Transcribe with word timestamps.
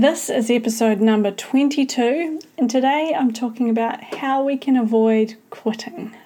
This 0.00 0.30
is 0.30 0.50
episode 0.50 1.02
number 1.02 1.30
22, 1.30 2.40
and 2.56 2.70
today 2.70 3.14
I'm 3.14 3.34
talking 3.34 3.68
about 3.68 4.02
how 4.02 4.42
we 4.42 4.56
can 4.56 4.74
avoid 4.74 5.36
quitting. 5.50 6.16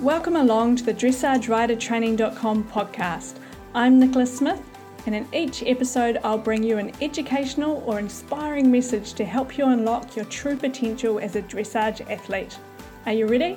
Welcome 0.00 0.36
along 0.36 0.76
to 0.76 0.84
the 0.84 0.94
DressageRiderTraining.com 0.94 2.64
podcast. 2.70 3.34
I'm 3.74 4.00
Nicola 4.00 4.24
Smith, 4.24 4.62
and 5.04 5.14
in 5.14 5.28
each 5.34 5.62
episode, 5.62 6.20
I'll 6.24 6.38
bring 6.38 6.62
you 6.62 6.78
an 6.78 6.90
educational 7.02 7.84
or 7.86 7.98
inspiring 7.98 8.72
message 8.72 9.12
to 9.12 9.26
help 9.26 9.58
you 9.58 9.66
unlock 9.66 10.16
your 10.16 10.24
true 10.24 10.56
potential 10.56 11.18
as 11.18 11.36
a 11.36 11.42
dressage 11.42 12.10
athlete. 12.10 12.58
Are 13.06 13.12
you 13.12 13.28
ready? 13.28 13.56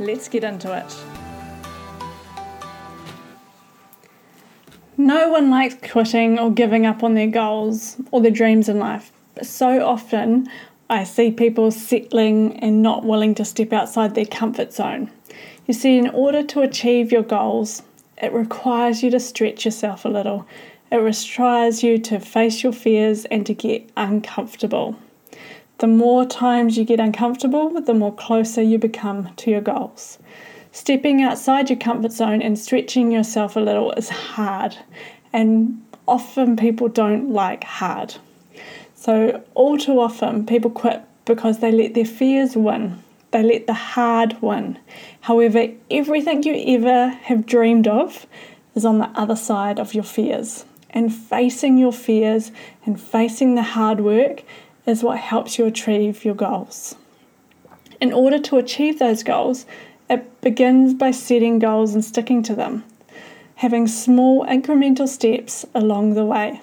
Let's 0.00 0.28
get 0.28 0.42
into 0.42 0.76
it. 0.76 0.96
No 4.96 5.28
one 5.28 5.50
likes 5.50 5.76
quitting 5.88 6.36
or 6.36 6.50
giving 6.50 6.84
up 6.84 7.04
on 7.04 7.14
their 7.14 7.28
goals 7.28 7.96
or 8.10 8.20
their 8.20 8.32
dreams 8.32 8.68
in 8.68 8.80
life. 8.80 9.12
But 9.36 9.46
so 9.46 9.86
often, 9.86 10.48
I 10.90 11.04
see 11.04 11.30
people 11.30 11.70
settling 11.70 12.58
and 12.58 12.82
not 12.82 13.04
willing 13.04 13.36
to 13.36 13.44
step 13.44 13.72
outside 13.72 14.16
their 14.16 14.26
comfort 14.26 14.72
zone. 14.72 15.12
You 15.68 15.74
see, 15.74 15.96
in 15.96 16.08
order 16.08 16.42
to 16.42 16.62
achieve 16.62 17.12
your 17.12 17.22
goals, 17.22 17.84
it 18.20 18.32
requires 18.32 19.04
you 19.04 19.10
to 19.10 19.20
stretch 19.20 19.64
yourself 19.64 20.04
a 20.04 20.08
little. 20.08 20.44
It 20.90 20.96
requires 20.96 21.84
you 21.84 21.98
to 21.98 22.18
face 22.18 22.64
your 22.64 22.72
fears 22.72 23.26
and 23.26 23.46
to 23.46 23.54
get 23.54 23.88
uncomfortable. 23.96 24.96
The 25.78 25.86
more 25.86 26.24
times 26.24 26.76
you 26.76 26.84
get 26.84 26.98
uncomfortable, 26.98 27.80
the 27.80 27.94
more 27.94 28.12
closer 28.12 28.60
you 28.60 28.78
become 28.78 29.32
to 29.36 29.50
your 29.50 29.60
goals. 29.60 30.18
Stepping 30.72 31.22
outside 31.22 31.70
your 31.70 31.78
comfort 31.78 32.10
zone 32.10 32.42
and 32.42 32.58
stretching 32.58 33.12
yourself 33.12 33.54
a 33.54 33.60
little 33.60 33.92
is 33.92 34.08
hard, 34.08 34.76
and 35.32 35.80
often 36.08 36.56
people 36.56 36.88
don't 36.88 37.30
like 37.30 37.62
hard. 37.62 38.16
So, 38.96 39.44
all 39.54 39.78
too 39.78 40.00
often, 40.00 40.46
people 40.46 40.72
quit 40.72 41.04
because 41.24 41.60
they 41.60 41.70
let 41.70 41.94
their 41.94 42.04
fears 42.04 42.56
win. 42.56 43.00
They 43.30 43.44
let 43.44 43.68
the 43.68 43.74
hard 43.74 44.42
win. 44.42 44.80
However, 45.20 45.68
everything 45.92 46.42
you 46.42 46.76
ever 46.76 47.08
have 47.08 47.46
dreamed 47.46 47.86
of 47.86 48.26
is 48.74 48.84
on 48.84 48.98
the 48.98 49.10
other 49.14 49.36
side 49.36 49.78
of 49.78 49.94
your 49.94 50.04
fears. 50.04 50.64
And 50.90 51.14
facing 51.14 51.78
your 51.78 51.92
fears 51.92 52.50
and 52.84 53.00
facing 53.00 53.54
the 53.54 53.62
hard 53.62 54.00
work 54.00 54.42
is 54.88 55.02
what 55.02 55.18
helps 55.18 55.58
you 55.58 55.66
achieve 55.66 56.24
your 56.24 56.34
goals. 56.34 56.96
In 58.00 58.12
order 58.12 58.38
to 58.38 58.56
achieve 58.56 58.98
those 58.98 59.22
goals, 59.22 59.66
it 60.08 60.40
begins 60.40 60.94
by 60.94 61.10
setting 61.10 61.58
goals 61.58 61.94
and 61.94 62.02
sticking 62.02 62.42
to 62.44 62.54
them, 62.54 62.84
having 63.56 63.86
small 63.86 64.46
incremental 64.46 65.06
steps 65.06 65.66
along 65.74 66.14
the 66.14 66.24
way. 66.24 66.62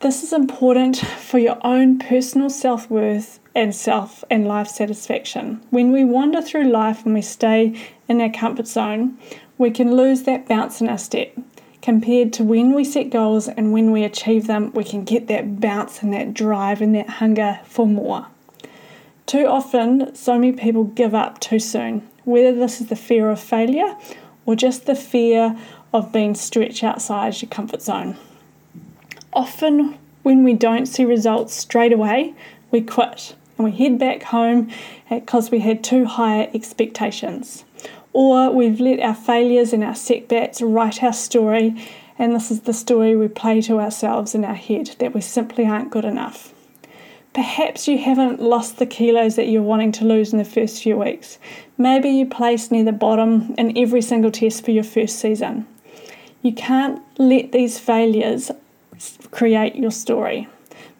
This 0.00 0.22
is 0.24 0.32
important 0.32 0.96
for 0.96 1.38
your 1.38 1.58
own 1.64 1.98
personal 1.98 2.50
self 2.50 2.90
worth 2.90 3.38
and 3.54 3.74
self 3.74 4.24
and 4.28 4.46
life 4.46 4.68
satisfaction. 4.68 5.60
When 5.70 5.92
we 5.92 6.04
wander 6.04 6.42
through 6.42 6.70
life 6.70 7.04
and 7.04 7.14
we 7.14 7.22
stay 7.22 7.80
in 8.08 8.20
our 8.20 8.30
comfort 8.30 8.66
zone, 8.66 9.16
we 9.58 9.70
can 9.70 9.96
lose 9.96 10.22
that 10.24 10.48
bounce 10.48 10.80
in 10.80 10.88
our 10.88 10.98
step 10.98 11.32
compared 11.82 12.32
to 12.34 12.44
when 12.44 12.74
we 12.74 12.84
set 12.84 13.10
goals 13.10 13.48
and 13.48 13.72
when 13.72 13.92
we 13.92 14.04
achieve 14.04 14.46
them, 14.46 14.72
we 14.72 14.84
can 14.84 15.04
get 15.04 15.28
that 15.28 15.60
bounce 15.60 16.02
and 16.02 16.12
that 16.12 16.34
drive 16.34 16.80
and 16.80 16.94
that 16.94 17.08
hunger 17.08 17.60
for 17.64 17.86
more. 17.86 18.26
Too 19.26 19.46
often, 19.46 20.14
so 20.14 20.38
many 20.38 20.52
people 20.52 20.84
give 20.84 21.14
up 21.14 21.40
too 21.40 21.58
soon, 21.58 22.08
whether 22.24 22.52
this 22.52 22.80
is 22.80 22.88
the 22.88 22.96
fear 22.96 23.30
of 23.30 23.38
failure 23.38 23.96
or 24.46 24.56
just 24.56 24.86
the 24.86 24.94
fear 24.94 25.58
of 25.92 26.12
being 26.12 26.34
stretched 26.34 26.82
outside 26.82 27.40
your 27.40 27.50
comfort 27.50 27.82
zone. 27.82 28.16
Often, 29.32 29.98
when 30.22 30.44
we 30.44 30.54
don't 30.54 30.86
see 30.86 31.04
results 31.04 31.54
straight 31.54 31.92
away, 31.92 32.34
we 32.70 32.80
quit 32.80 33.34
and 33.56 33.64
we 33.64 33.72
head 33.72 33.98
back 33.98 34.22
home 34.24 34.70
because 35.10 35.50
we 35.50 35.60
had 35.60 35.84
too 35.84 36.04
high 36.04 36.44
expectations 36.54 37.64
or 38.12 38.50
we've 38.50 38.80
let 38.80 39.00
our 39.00 39.14
failures 39.14 39.72
and 39.72 39.84
our 39.84 39.94
setbacks 39.94 40.60
write 40.62 41.02
our 41.02 41.12
story, 41.12 41.74
and 42.18 42.34
this 42.34 42.50
is 42.50 42.62
the 42.62 42.72
story 42.72 43.14
we 43.14 43.28
play 43.28 43.60
to 43.62 43.80
ourselves 43.80 44.34
in 44.34 44.44
our 44.44 44.54
head 44.54 44.96
that 44.98 45.14
we 45.14 45.20
simply 45.20 45.66
aren't 45.66 45.90
good 45.90 46.04
enough. 46.04 46.52
Perhaps 47.34 47.86
you 47.86 47.98
haven't 47.98 48.40
lost 48.42 48.78
the 48.78 48.86
kilos 48.86 49.36
that 49.36 49.48
you're 49.48 49.62
wanting 49.62 49.92
to 49.92 50.04
lose 50.04 50.32
in 50.32 50.38
the 50.38 50.44
first 50.44 50.82
few 50.82 50.96
weeks. 50.96 51.38
Maybe 51.76 52.08
you 52.08 52.26
placed 52.26 52.72
near 52.72 52.84
the 52.84 52.92
bottom 52.92 53.54
in 53.56 53.76
every 53.78 54.02
single 54.02 54.30
test 54.30 54.64
for 54.64 54.72
your 54.72 54.84
first 54.84 55.18
season. 55.20 55.66
You 56.42 56.52
can't 56.52 57.00
let 57.18 57.52
these 57.52 57.78
failures 57.78 58.50
create 59.30 59.76
your 59.76 59.90
story 59.90 60.48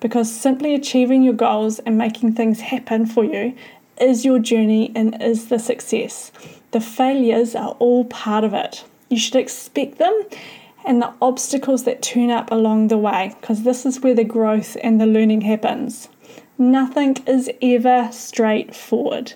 because 0.00 0.32
simply 0.32 0.74
achieving 0.74 1.22
your 1.22 1.34
goals 1.34 1.78
and 1.80 1.98
making 1.98 2.34
things 2.34 2.60
happen 2.60 3.06
for 3.06 3.24
you 3.24 3.56
is 4.00 4.24
your 4.24 4.38
journey 4.38 4.92
and 4.94 5.20
is 5.20 5.48
the 5.48 5.58
success. 5.58 6.30
The 6.70 6.80
failures 6.80 7.54
are 7.54 7.76
all 7.78 8.04
part 8.04 8.44
of 8.44 8.52
it. 8.52 8.84
You 9.08 9.18
should 9.18 9.36
expect 9.36 9.98
them 9.98 10.22
and 10.84 11.02
the 11.02 11.12
obstacles 11.20 11.84
that 11.84 12.02
turn 12.02 12.30
up 12.30 12.50
along 12.50 12.88
the 12.88 12.98
way 12.98 13.34
because 13.40 13.62
this 13.62 13.84
is 13.84 14.00
where 14.00 14.14
the 14.14 14.24
growth 14.24 14.76
and 14.82 15.00
the 15.00 15.06
learning 15.06 15.42
happens. 15.42 16.08
Nothing 16.56 17.16
is 17.26 17.50
ever 17.62 18.08
straightforward. 18.10 19.34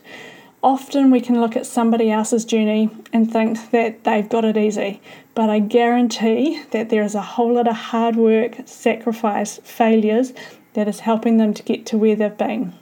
Often 0.63 1.11
we 1.11 1.21
can 1.21 1.41
look 1.41 1.57
at 1.57 1.67
somebody 1.67 2.11
else's 2.11 2.45
journey 2.45 2.89
and 3.13 3.31
think 3.31 3.71
that 3.71 4.05
they've 4.05 4.29
got 4.29 4.45
it 4.45 4.57
easy, 4.57 5.01
but 5.35 5.51
I 5.51 5.59
guarantee 5.59 6.63
that 6.71 6.89
there 6.89 7.03
is 7.03 7.15
a 7.15 7.23
whole 7.23 7.55
lot 7.55 7.67
of 7.67 7.77
hard 7.77 8.17
work, 8.17 8.57
sacrifice, 8.65 9.59
failures 9.65 10.33
that 10.75 10.89
is 10.89 11.01
helping 11.01 11.37
them 11.37 11.53
to 11.55 11.63
get 11.63 11.85
to 11.87 11.99
where 11.99 12.15
they've 12.15 12.37
been. 12.37 12.75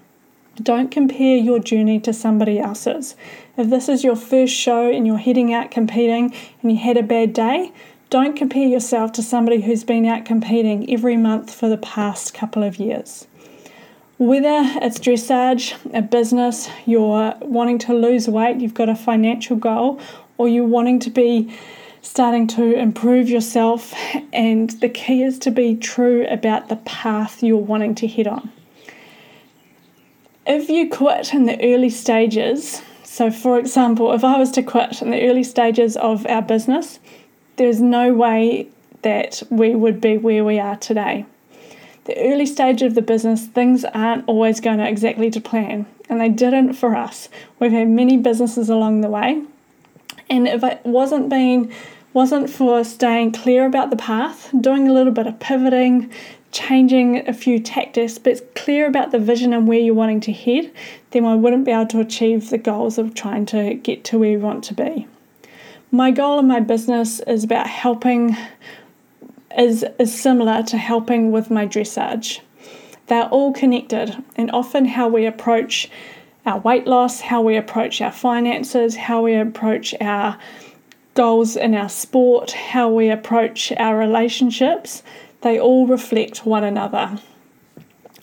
Don't 0.61 0.91
compare 0.91 1.37
your 1.37 1.61
journey 1.61 2.01
to 2.01 2.13
somebody 2.13 2.59
else's. 2.59 3.15
If 3.57 3.71
this 3.71 3.89
is 3.89 4.03
your 4.03 4.17
first 4.17 4.53
show 4.53 4.91
and 4.91 5.07
you're 5.07 5.17
heading 5.17 5.55
out 5.55 5.71
competing 5.71 6.35
and 6.61 6.73
you 6.73 6.77
had 6.77 6.97
a 6.97 7.03
bad 7.03 7.33
day, 7.33 7.73
don't 8.11 8.37
compare 8.37 8.67
yourself 8.67 9.13
to 9.13 9.23
somebody 9.23 9.61
who's 9.61 9.85
been 9.85 10.05
out 10.05 10.25
competing 10.25 10.93
every 10.93 11.17
month 11.17 11.55
for 11.55 11.69
the 11.69 11.77
past 11.77 12.35
couple 12.35 12.65
of 12.65 12.79
years. 12.79 13.29
Whether 14.19 14.65
it's 14.83 14.99
dressage, 14.99 15.75
a 15.97 16.03
business, 16.03 16.69
you're 16.85 17.35
wanting 17.41 17.79
to 17.79 17.95
lose 17.95 18.29
weight, 18.29 18.61
you've 18.61 18.75
got 18.75 18.89
a 18.89 18.97
financial 18.97 19.57
goal, 19.57 20.01
or 20.37 20.49
you're 20.49 20.65
wanting 20.65 20.99
to 21.01 21.11
be 21.11 21.57
starting 22.03 22.47
to 22.49 22.75
improve 22.75 23.29
yourself, 23.29 23.95
and 24.33 24.71
the 24.81 24.89
key 24.89 25.23
is 25.23 25.39
to 25.39 25.51
be 25.51 25.77
true 25.77 26.27
about 26.27 26.69
the 26.69 26.77
path 26.77 27.43
you're 27.43 27.57
wanting 27.57 27.95
to 27.95 28.09
head 28.09 28.27
on 28.27 28.51
if 30.47 30.69
you 30.69 30.89
quit 30.89 31.33
in 31.35 31.47
the 31.47 31.61
early 31.63 31.91
stages, 31.91 32.83
so 33.03 33.31
for 33.31 33.59
example, 33.59 34.13
if 34.13 34.25
I 34.25 34.39
was 34.39 34.51
to 34.53 34.63
quit 34.63 35.03
in 35.03 35.11
the 35.11 35.29
early 35.29 35.45
stages 35.45 35.97
of 35.97 36.27
our 36.27 36.43
business, 36.43 37.01
there's 37.57 37.81
no 37.81 38.13
way 38.13 38.69
that 39.03 39.43
we 39.51 39.75
would 39.75 40.01
be 40.01 40.17
where 40.17 40.45
we 40.45 40.59
are 40.59 40.77
today. 40.77 41.27
The 42.05 42.17
early 42.19 42.47
stage 42.47 42.83
of 42.83 42.95
the 42.95 43.03
business, 43.03 43.47
things 43.47 43.85
aren't 43.85 44.27
always 44.27 44.61
going 44.61 44.79
to 44.79 44.89
exactly 44.89 45.31
to 45.31 45.41
plan, 45.41 45.87
and 46.09 46.21
they 46.21 46.29
didn't 46.29 46.75
for 46.75 46.97
us. 46.97 47.29
We've 47.59 47.73
had 47.73 47.89
many 47.89 48.17
businesses 48.17 48.69
along 48.69 49.01
the 49.03 49.11
way, 49.11 49.43
and 50.29 50.49
if 50.49 50.65
it 50.65 50.81
wasn't 50.85 51.29
being 51.29 51.73
wasn't 52.13 52.51
for 52.51 52.83
staying 52.83 53.31
clear 53.33 53.67
about 53.67 53.91
the 53.91 53.97
path, 53.97 54.51
doing 54.61 54.89
a 54.89 54.93
little 54.93 55.13
bit 55.13 55.29
of 55.29 55.39
pivoting, 55.39 56.11
changing 56.53 57.29
a 57.29 57.33
few 57.33 57.61
tactics, 57.61 58.19
but 58.19 58.33
it's 58.33 58.43
clear 58.57 58.87
about 58.87 59.13
the 59.13 59.19
vision 59.19 59.53
and 59.53 59.69
where 59.69 59.79
you're 59.79 59.95
wanting 59.95 60.21
to 60.21 60.33
head, 60.33 60.73
then 61.11 61.25
I 61.25 61.35
wouldn't 61.35 61.65
be 61.65 61.71
able 61.71 61.87
to 61.87 62.01
achieve 62.01 62.51
the 62.51 62.59
goals 62.59 62.99
of 62.99 63.15
trying 63.15 63.47
to 63.47 63.75
get 63.75 64.05
to 64.05 64.19
where 64.19 64.31
you 64.31 64.39
want 64.41 64.65
to 64.65 64.75
be. 64.75 65.07
My 65.93 66.11
goal 66.11 66.39
in 66.39 66.47
my 66.47 66.61
business 66.61 67.21
is 67.21 67.45
about 67.45 67.69
helping, 67.69 68.37
is, 69.57 69.85
is 69.99 70.19
similar 70.19 70.63
to 70.65 70.77
helping 70.77 71.33
with 71.33 71.51
my 71.51 71.67
dressage. 71.67 72.41
They're 73.07 73.29
all 73.29 73.53
connected, 73.53 74.23
and 74.37 74.51
often 74.53 74.85
how 74.85 75.09
we 75.09 75.27
approach 75.27 75.91
our 76.47 76.59
weight 76.59 76.87
loss, 76.87 77.21
how 77.21 77.43
we 77.43 77.57
approach 77.57 78.01
our 78.01 78.13
finances, 78.13 78.97
how 78.97 79.23
we 79.23 79.35
approach 79.35 79.95
our 80.01 80.39
goals 81.15 81.57
in 81.57 81.75
our 81.75 81.89
sport, 81.89 82.53
how 82.53 82.89
we 82.89 83.11
approach 83.11 83.73
our 83.79 83.99
relationships, 83.99 85.03
they 85.43 85.59
all 85.59 85.87
reflect 85.87 86.47
one 86.47 86.65
another. 86.65 87.19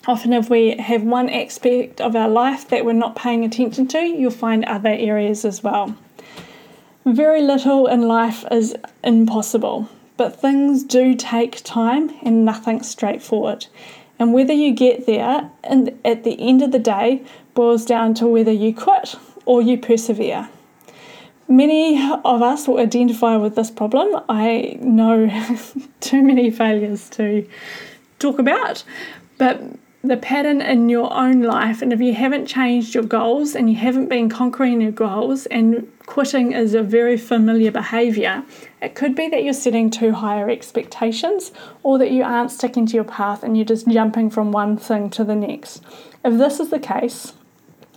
Often, 0.06 0.32
if 0.32 0.48
we 0.48 0.76
have 0.76 1.02
one 1.02 1.28
aspect 1.28 2.00
of 2.00 2.16
our 2.16 2.28
life 2.28 2.68
that 2.68 2.84
we're 2.84 2.92
not 2.92 3.16
paying 3.16 3.44
attention 3.44 3.86
to, 3.88 3.98
you'll 3.98 4.30
find 4.30 4.64
other 4.64 4.88
areas 4.88 5.44
as 5.44 5.62
well. 5.62 5.96
Very 7.04 7.42
little 7.42 7.86
in 7.86 8.02
life 8.02 8.44
is 8.50 8.74
impossible, 9.02 9.88
but 10.16 10.40
things 10.40 10.82
do 10.82 11.14
take 11.14 11.62
time 11.64 12.10
and 12.22 12.44
nothing's 12.44 12.88
straightforward. 12.88 13.66
And 14.18 14.32
whether 14.32 14.52
you 14.52 14.72
get 14.72 15.06
there 15.06 15.50
and 15.62 15.98
at 16.04 16.24
the 16.24 16.40
end 16.40 16.62
of 16.62 16.72
the 16.72 16.78
day 16.78 17.22
boils 17.54 17.84
down 17.84 18.14
to 18.14 18.26
whether 18.26 18.52
you 18.52 18.74
quit 18.74 19.14
or 19.44 19.62
you 19.62 19.78
persevere. 19.78 20.48
Many 21.48 21.98
of 22.24 22.42
us 22.42 22.68
will 22.68 22.78
identify 22.78 23.36
with 23.36 23.56
this 23.56 23.70
problem. 23.70 24.22
I 24.28 24.76
know 24.80 25.28
too 26.00 26.22
many 26.22 26.50
failures 26.50 27.08
to 27.10 27.48
talk 28.18 28.38
about, 28.38 28.84
but 29.38 29.60
the 30.02 30.16
pattern 30.16 30.60
in 30.60 30.88
your 30.88 31.12
own 31.12 31.42
life, 31.42 31.82
and 31.82 31.92
if 31.92 32.00
you 32.00 32.14
haven't 32.14 32.46
changed 32.46 32.94
your 32.94 33.02
goals 33.02 33.54
and 33.54 33.68
you 33.68 33.76
haven't 33.76 34.08
been 34.08 34.28
conquering 34.28 34.80
your 34.80 34.92
goals, 34.92 35.46
and 35.46 35.90
quitting 36.06 36.52
is 36.52 36.74
a 36.74 36.82
very 36.82 37.16
familiar 37.16 37.70
behavior, 37.70 38.44
it 38.80 38.94
could 38.94 39.14
be 39.14 39.28
that 39.28 39.42
you're 39.42 39.52
setting 39.52 39.90
too 39.90 40.12
higher 40.12 40.48
expectations 40.48 41.50
or 41.82 41.98
that 41.98 42.10
you 42.10 42.22
aren't 42.22 42.50
sticking 42.50 42.86
to 42.86 42.94
your 42.94 43.04
path 43.04 43.42
and 43.42 43.56
you're 43.56 43.66
just 43.66 43.88
jumping 43.88 44.30
from 44.30 44.52
one 44.52 44.76
thing 44.76 45.10
to 45.10 45.24
the 45.24 45.34
next. 45.34 45.82
If 46.24 46.38
this 46.38 46.60
is 46.60 46.70
the 46.70 46.78
case, 46.78 47.32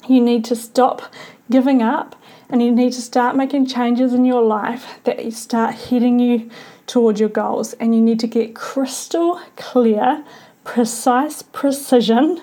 you 0.07 0.21
need 0.21 0.43
to 0.45 0.55
stop 0.55 1.03
giving 1.49 1.81
up 1.81 2.15
and 2.51 2.61
you 2.61 2.71
need 2.71 2.91
to 2.93 3.01
start 3.01 3.35
making 3.35 3.65
changes 3.65 4.13
in 4.13 4.25
your 4.25 4.41
life 4.41 4.99
that 5.05 5.23
you 5.23 5.31
start 5.31 5.73
heading 5.73 6.19
you 6.19 6.49
towards 6.85 7.19
your 7.19 7.29
goals. 7.29 7.73
And 7.73 7.95
you 7.95 8.01
need 8.01 8.19
to 8.19 8.27
get 8.27 8.53
crystal 8.53 9.41
clear, 9.55 10.23
precise 10.65 11.41
precision 11.41 12.41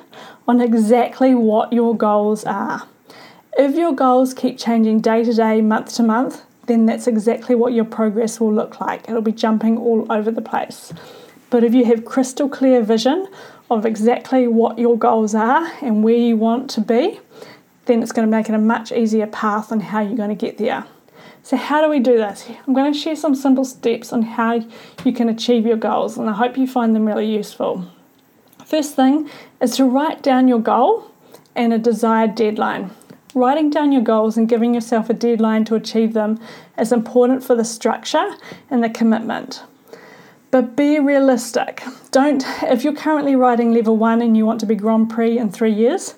on 0.48 0.62
exactly 0.62 1.34
what 1.34 1.72
your 1.74 1.94
goals 1.94 2.44
are. 2.44 2.88
If 3.58 3.76
your 3.76 3.92
goals 3.92 4.32
keep 4.32 4.58
changing 4.58 5.00
day 5.00 5.24
to 5.24 5.34
day, 5.34 5.60
month 5.60 5.94
to 5.96 6.02
month, 6.02 6.42
then 6.66 6.86
that's 6.86 7.06
exactly 7.06 7.54
what 7.54 7.72
your 7.74 7.84
progress 7.84 8.40
will 8.40 8.52
look 8.52 8.80
like. 8.80 9.08
It'll 9.08 9.20
be 9.20 9.32
jumping 9.32 9.76
all 9.76 10.10
over 10.10 10.30
the 10.30 10.42
place. 10.42 10.92
But 11.50 11.64
if 11.64 11.74
you 11.74 11.84
have 11.86 12.04
crystal 12.04 12.48
clear 12.48 12.82
vision 12.82 13.26
of 13.70 13.84
exactly 13.84 14.46
what 14.46 14.78
your 14.78 14.96
goals 14.96 15.34
are 15.34 15.70
and 15.82 16.02
where 16.02 16.16
you 16.16 16.36
want 16.36 16.70
to 16.70 16.80
be, 16.80 17.20
then 17.88 18.02
it's 18.02 18.12
going 18.12 18.28
to 18.28 18.30
make 18.30 18.48
it 18.48 18.54
a 18.54 18.58
much 18.58 18.92
easier 18.92 19.26
path 19.26 19.72
on 19.72 19.80
how 19.80 20.00
you're 20.00 20.16
going 20.16 20.28
to 20.28 20.36
get 20.36 20.58
there. 20.58 20.84
So, 21.42 21.56
how 21.56 21.82
do 21.82 21.88
we 21.88 21.98
do 21.98 22.16
this? 22.16 22.48
I'm 22.66 22.74
going 22.74 22.92
to 22.92 22.98
share 22.98 23.16
some 23.16 23.34
simple 23.34 23.64
steps 23.64 24.12
on 24.12 24.22
how 24.22 24.60
you 25.04 25.12
can 25.12 25.28
achieve 25.28 25.66
your 25.66 25.76
goals, 25.76 26.16
and 26.16 26.28
I 26.28 26.34
hope 26.34 26.56
you 26.56 26.66
find 26.66 26.94
them 26.94 27.06
really 27.06 27.26
useful. 27.26 27.90
First 28.64 28.94
thing 28.94 29.28
is 29.60 29.76
to 29.76 29.84
write 29.84 30.22
down 30.22 30.46
your 30.46 30.60
goal 30.60 31.10
and 31.56 31.72
a 31.72 31.78
desired 31.78 32.34
deadline. 32.34 32.90
Writing 33.34 33.70
down 33.70 33.92
your 33.92 34.02
goals 34.02 34.36
and 34.36 34.48
giving 34.48 34.74
yourself 34.74 35.08
a 35.08 35.14
deadline 35.14 35.64
to 35.66 35.74
achieve 35.74 36.12
them 36.12 36.38
is 36.78 36.92
important 36.92 37.42
for 37.42 37.54
the 37.54 37.64
structure 37.64 38.34
and 38.70 38.84
the 38.84 38.90
commitment. 38.90 39.62
But 40.50 40.76
be 40.76 40.98
realistic. 40.98 41.82
Don't, 42.10 42.44
if 42.62 42.84
you're 42.84 42.96
currently 42.96 43.36
riding 43.36 43.72
level 43.72 43.96
one 43.96 44.22
and 44.22 44.36
you 44.36 44.46
want 44.46 44.60
to 44.60 44.66
be 44.66 44.74
Grand 44.74 45.10
Prix 45.10 45.38
in 45.38 45.50
three 45.50 45.72
years, 45.72 46.14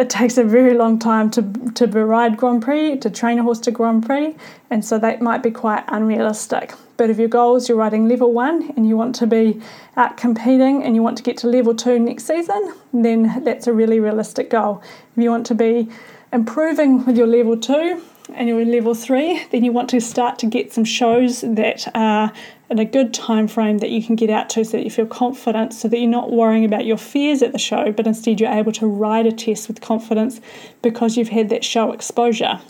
it 0.00 0.08
takes 0.08 0.38
a 0.38 0.44
very 0.44 0.74
long 0.74 0.98
time 0.98 1.30
to, 1.30 1.42
to 1.74 1.86
ride 1.86 2.36
Grand 2.36 2.62
Prix, 2.62 2.96
to 2.98 3.10
train 3.10 3.38
a 3.38 3.42
horse 3.42 3.60
to 3.60 3.70
Grand 3.70 4.06
Prix, 4.06 4.34
and 4.70 4.84
so 4.84 4.98
that 4.98 5.20
might 5.20 5.42
be 5.42 5.50
quite 5.50 5.84
unrealistic. 5.88 6.72
But 6.96 7.10
if 7.10 7.18
your 7.18 7.28
goal 7.28 7.56
is 7.56 7.68
you're 7.68 7.78
riding 7.78 8.08
level 8.08 8.32
one 8.32 8.72
and 8.76 8.88
you 8.88 8.96
want 8.96 9.14
to 9.16 9.26
be 9.26 9.60
out 9.96 10.16
competing 10.16 10.82
and 10.82 10.94
you 10.94 11.02
want 11.02 11.16
to 11.18 11.22
get 11.22 11.36
to 11.38 11.46
level 11.46 11.74
two 11.74 11.98
next 11.98 12.26
season, 12.26 12.74
then 12.92 13.42
that's 13.44 13.66
a 13.66 13.72
really 13.72 14.00
realistic 14.00 14.50
goal. 14.50 14.82
If 15.16 15.22
you 15.22 15.30
want 15.30 15.46
to 15.46 15.54
be 15.54 15.88
improving 16.32 17.04
with 17.04 17.16
your 17.16 17.26
level 17.26 17.56
two 17.56 18.02
and 18.34 18.48
you're 18.48 18.60
in 18.60 18.70
level 18.70 18.94
three, 18.94 19.44
then 19.50 19.64
you 19.64 19.72
want 19.72 19.90
to 19.90 20.00
start 20.00 20.38
to 20.40 20.46
get 20.46 20.72
some 20.72 20.84
shows 20.84 21.40
that 21.40 21.88
are 21.94 22.32
in 22.70 22.78
a 22.78 22.84
good 22.84 23.12
time 23.12 23.48
frame 23.48 23.78
that 23.78 23.90
you 23.90 24.02
can 24.02 24.14
get 24.14 24.30
out 24.30 24.48
to 24.50 24.64
so 24.64 24.76
that 24.76 24.84
you 24.84 24.90
feel 24.90 25.06
confident, 25.06 25.74
so 25.74 25.88
that 25.88 25.98
you're 25.98 26.08
not 26.08 26.30
worrying 26.30 26.64
about 26.64 26.86
your 26.86 26.96
fears 26.96 27.42
at 27.42 27.52
the 27.52 27.58
show, 27.58 27.90
but 27.90 28.06
instead 28.06 28.40
you're 28.40 28.52
able 28.52 28.72
to 28.72 28.86
ride 28.86 29.26
a 29.26 29.32
test 29.32 29.66
with 29.66 29.80
confidence 29.80 30.40
because 30.80 31.16
you've 31.16 31.30
had 31.30 31.48
that 31.48 31.64
show 31.64 31.90
exposure. 31.90 32.60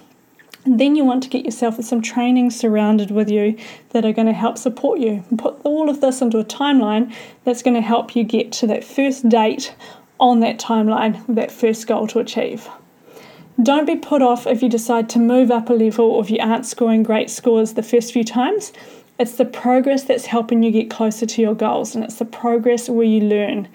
And 0.64 0.80
then 0.80 0.96
you 0.96 1.04
want 1.04 1.22
to 1.22 1.28
get 1.28 1.44
yourself 1.44 1.82
some 1.84 2.02
training 2.02 2.50
surrounded 2.50 3.10
with 3.10 3.30
you 3.30 3.58
that 3.90 4.04
are 4.04 4.12
going 4.12 4.26
to 4.26 4.32
help 4.32 4.58
support 4.58 5.00
you. 5.00 5.24
And 5.30 5.38
put 5.38 5.58
all 5.64 5.88
of 5.88 6.00
this 6.00 6.20
into 6.20 6.38
a 6.38 6.44
timeline 6.44 7.14
that's 7.44 7.62
going 7.62 7.74
to 7.74 7.80
help 7.80 8.16
you 8.16 8.24
get 8.24 8.52
to 8.52 8.66
that 8.68 8.84
first 8.84 9.28
date 9.28 9.74
on 10.18 10.40
that 10.40 10.58
timeline, 10.58 11.24
that 11.34 11.50
first 11.50 11.86
goal 11.86 12.06
to 12.08 12.18
achieve. 12.18 12.68
Don't 13.62 13.86
be 13.86 13.96
put 13.96 14.22
off 14.22 14.46
if 14.46 14.62
you 14.62 14.68
decide 14.68 15.08
to 15.10 15.18
move 15.18 15.50
up 15.50 15.68
a 15.68 15.74
level 15.74 16.06
or 16.06 16.22
if 16.22 16.30
you 16.30 16.38
aren't 16.40 16.64
scoring 16.64 17.02
great 17.02 17.28
scores 17.28 17.74
the 17.74 17.82
first 17.82 18.12
few 18.12 18.24
times. 18.24 18.72
It's 19.20 19.32
the 19.32 19.44
progress 19.44 20.04
that's 20.04 20.24
helping 20.24 20.62
you 20.62 20.70
get 20.70 20.88
closer 20.88 21.26
to 21.26 21.42
your 21.42 21.54
goals, 21.54 21.94
and 21.94 22.02
it's 22.02 22.14
the 22.14 22.24
progress 22.24 22.88
where 22.88 23.04
you 23.04 23.20
learn. 23.20 23.68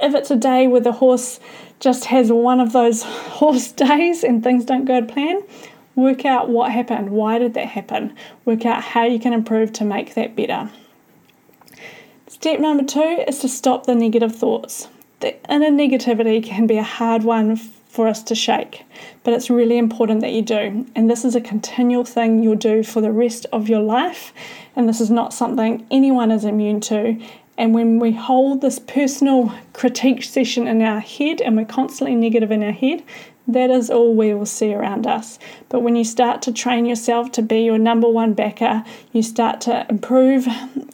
If 0.00 0.14
it's 0.14 0.30
a 0.30 0.36
day 0.36 0.68
where 0.68 0.80
the 0.80 0.92
horse 0.92 1.40
just 1.80 2.04
has 2.04 2.30
one 2.30 2.60
of 2.60 2.70
those 2.72 3.02
horse 3.42 3.72
days 3.72 4.22
and 4.22 4.44
things 4.44 4.64
don't 4.64 4.84
go 4.84 5.00
to 5.00 5.06
plan, 5.06 5.42
work 5.96 6.24
out 6.24 6.50
what 6.50 6.70
happened. 6.70 7.10
Why 7.10 7.40
did 7.40 7.54
that 7.54 7.66
happen? 7.66 8.14
Work 8.44 8.64
out 8.64 8.80
how 8.80 9.02
you 9.02 9.18
can 9.18 9.32
improve 9.32 9.72
to 9.72 9.84
make 9.84 10.14
that 10.14 10.36
better. 10.36 10.70
Step 12.28 12.60
number 12.60 12.84
two 12.84 13.24
is 13.26 13.40
to 13.40 13.48
stop 13.48 13.86
the 13.86 13.94
negative 13.96 14.36
thoughts. 14.36 14.86
The 15.18 15.34
inner 15.52 15.70
negativity 15.70 16.40
can 16.44 16.68
be 16.68 16.78
a 16.78 16.84
hard 16.84 17.24
one 17.24 17.56
for 17.96 18.06
us 18.06 18.22
to 18.24 18.34
shake. 18.34 18.84
But 19.24 19.32
it's 19.32 19.48
really 19.48 19.78
important 19.78 20.20
that 20.20 20.32
you 20.32 20.42
do. 20.42 20.86
And 20.94 21.10
this 21.10 21.24
is 21.24 21.34
a 21.34 21.40
continual 21.40 22.04
thing 22.04 22.42
you'll 22.42 22.54
do 22.54 22.82
for 22.82 23.00
the 23.00 23.10
rest 23.10 23.46
of 23.54 23.70
your 23.70 23.80
life. 23.80 24.34
And 24.76 24.86
this 24.86 25.00
is 25.00 25.10
not 25.10 25.32
something 25.32 25.86
anyone 25.90 26.30
is 26.30 26.44
immune 26.44 26.80
to. 26.82 27.18
And 27.56 27.74
when 27.74 27.98
we 27.98 28.12
hold 28.12 28.60
this 28.60 28.78
personal 28.78 29.54
critique 29.72 30.22
session 30.22 30.66
in 30.66 30.82
our 30.82 31.00
head 31.00 31.40
and 31.40 31.56
we're 31.56 31.64
constantly 31.64 32.14
negative 32.14 32.50
in 32.50 32.62
our 32.62 32.70
head, 32.70 33.02
that 33.48 33.70
is 33.70 33.90
all 33.90 34.14
we 34.14 34.34
will 34.34 34.46
see 34.46 34.74
around 34.74 35.06
us. 35.06 35.38
But 35.68 35.80
when 35.80 35.96
you 35.96 36.04
start 36.04 36.42
to 36.42 36.52
train 36.52 36.86
yourself 36.86 37.32
to 37.32 37.42
be 37.42 37.60
your 37.60 37.78
number 37.78 38.08
one 38.08 38.34
backer, 38.34 38.84
you 39.12 39.22
start 39.22 39.60
to 39.62 39.86
improve 39.88 40.46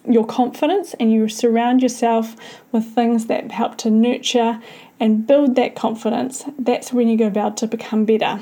your 0.07 0.25
confidence 0.25 0.93
and 0.99 1.11
you 1.11 1.27
surround 1.29 1.81
yourself 1.81 2.35
with 2.71 2.85
things 2.85 3.25
that 3.27 3.51
help 3.51 3.77
to 3.77 3.89
nurture 3.89 4.61
and 4.99 5.27
build 5.27 5.55
that 5.55 5.75
confidence, 5.75 6.45
that's 6.57 6.93
when 6.93 7.09
you're 7.09 7.27
about 7.27 7.57
to 7.57 7.67
become 7.67 8.05
better. 8.05 8.41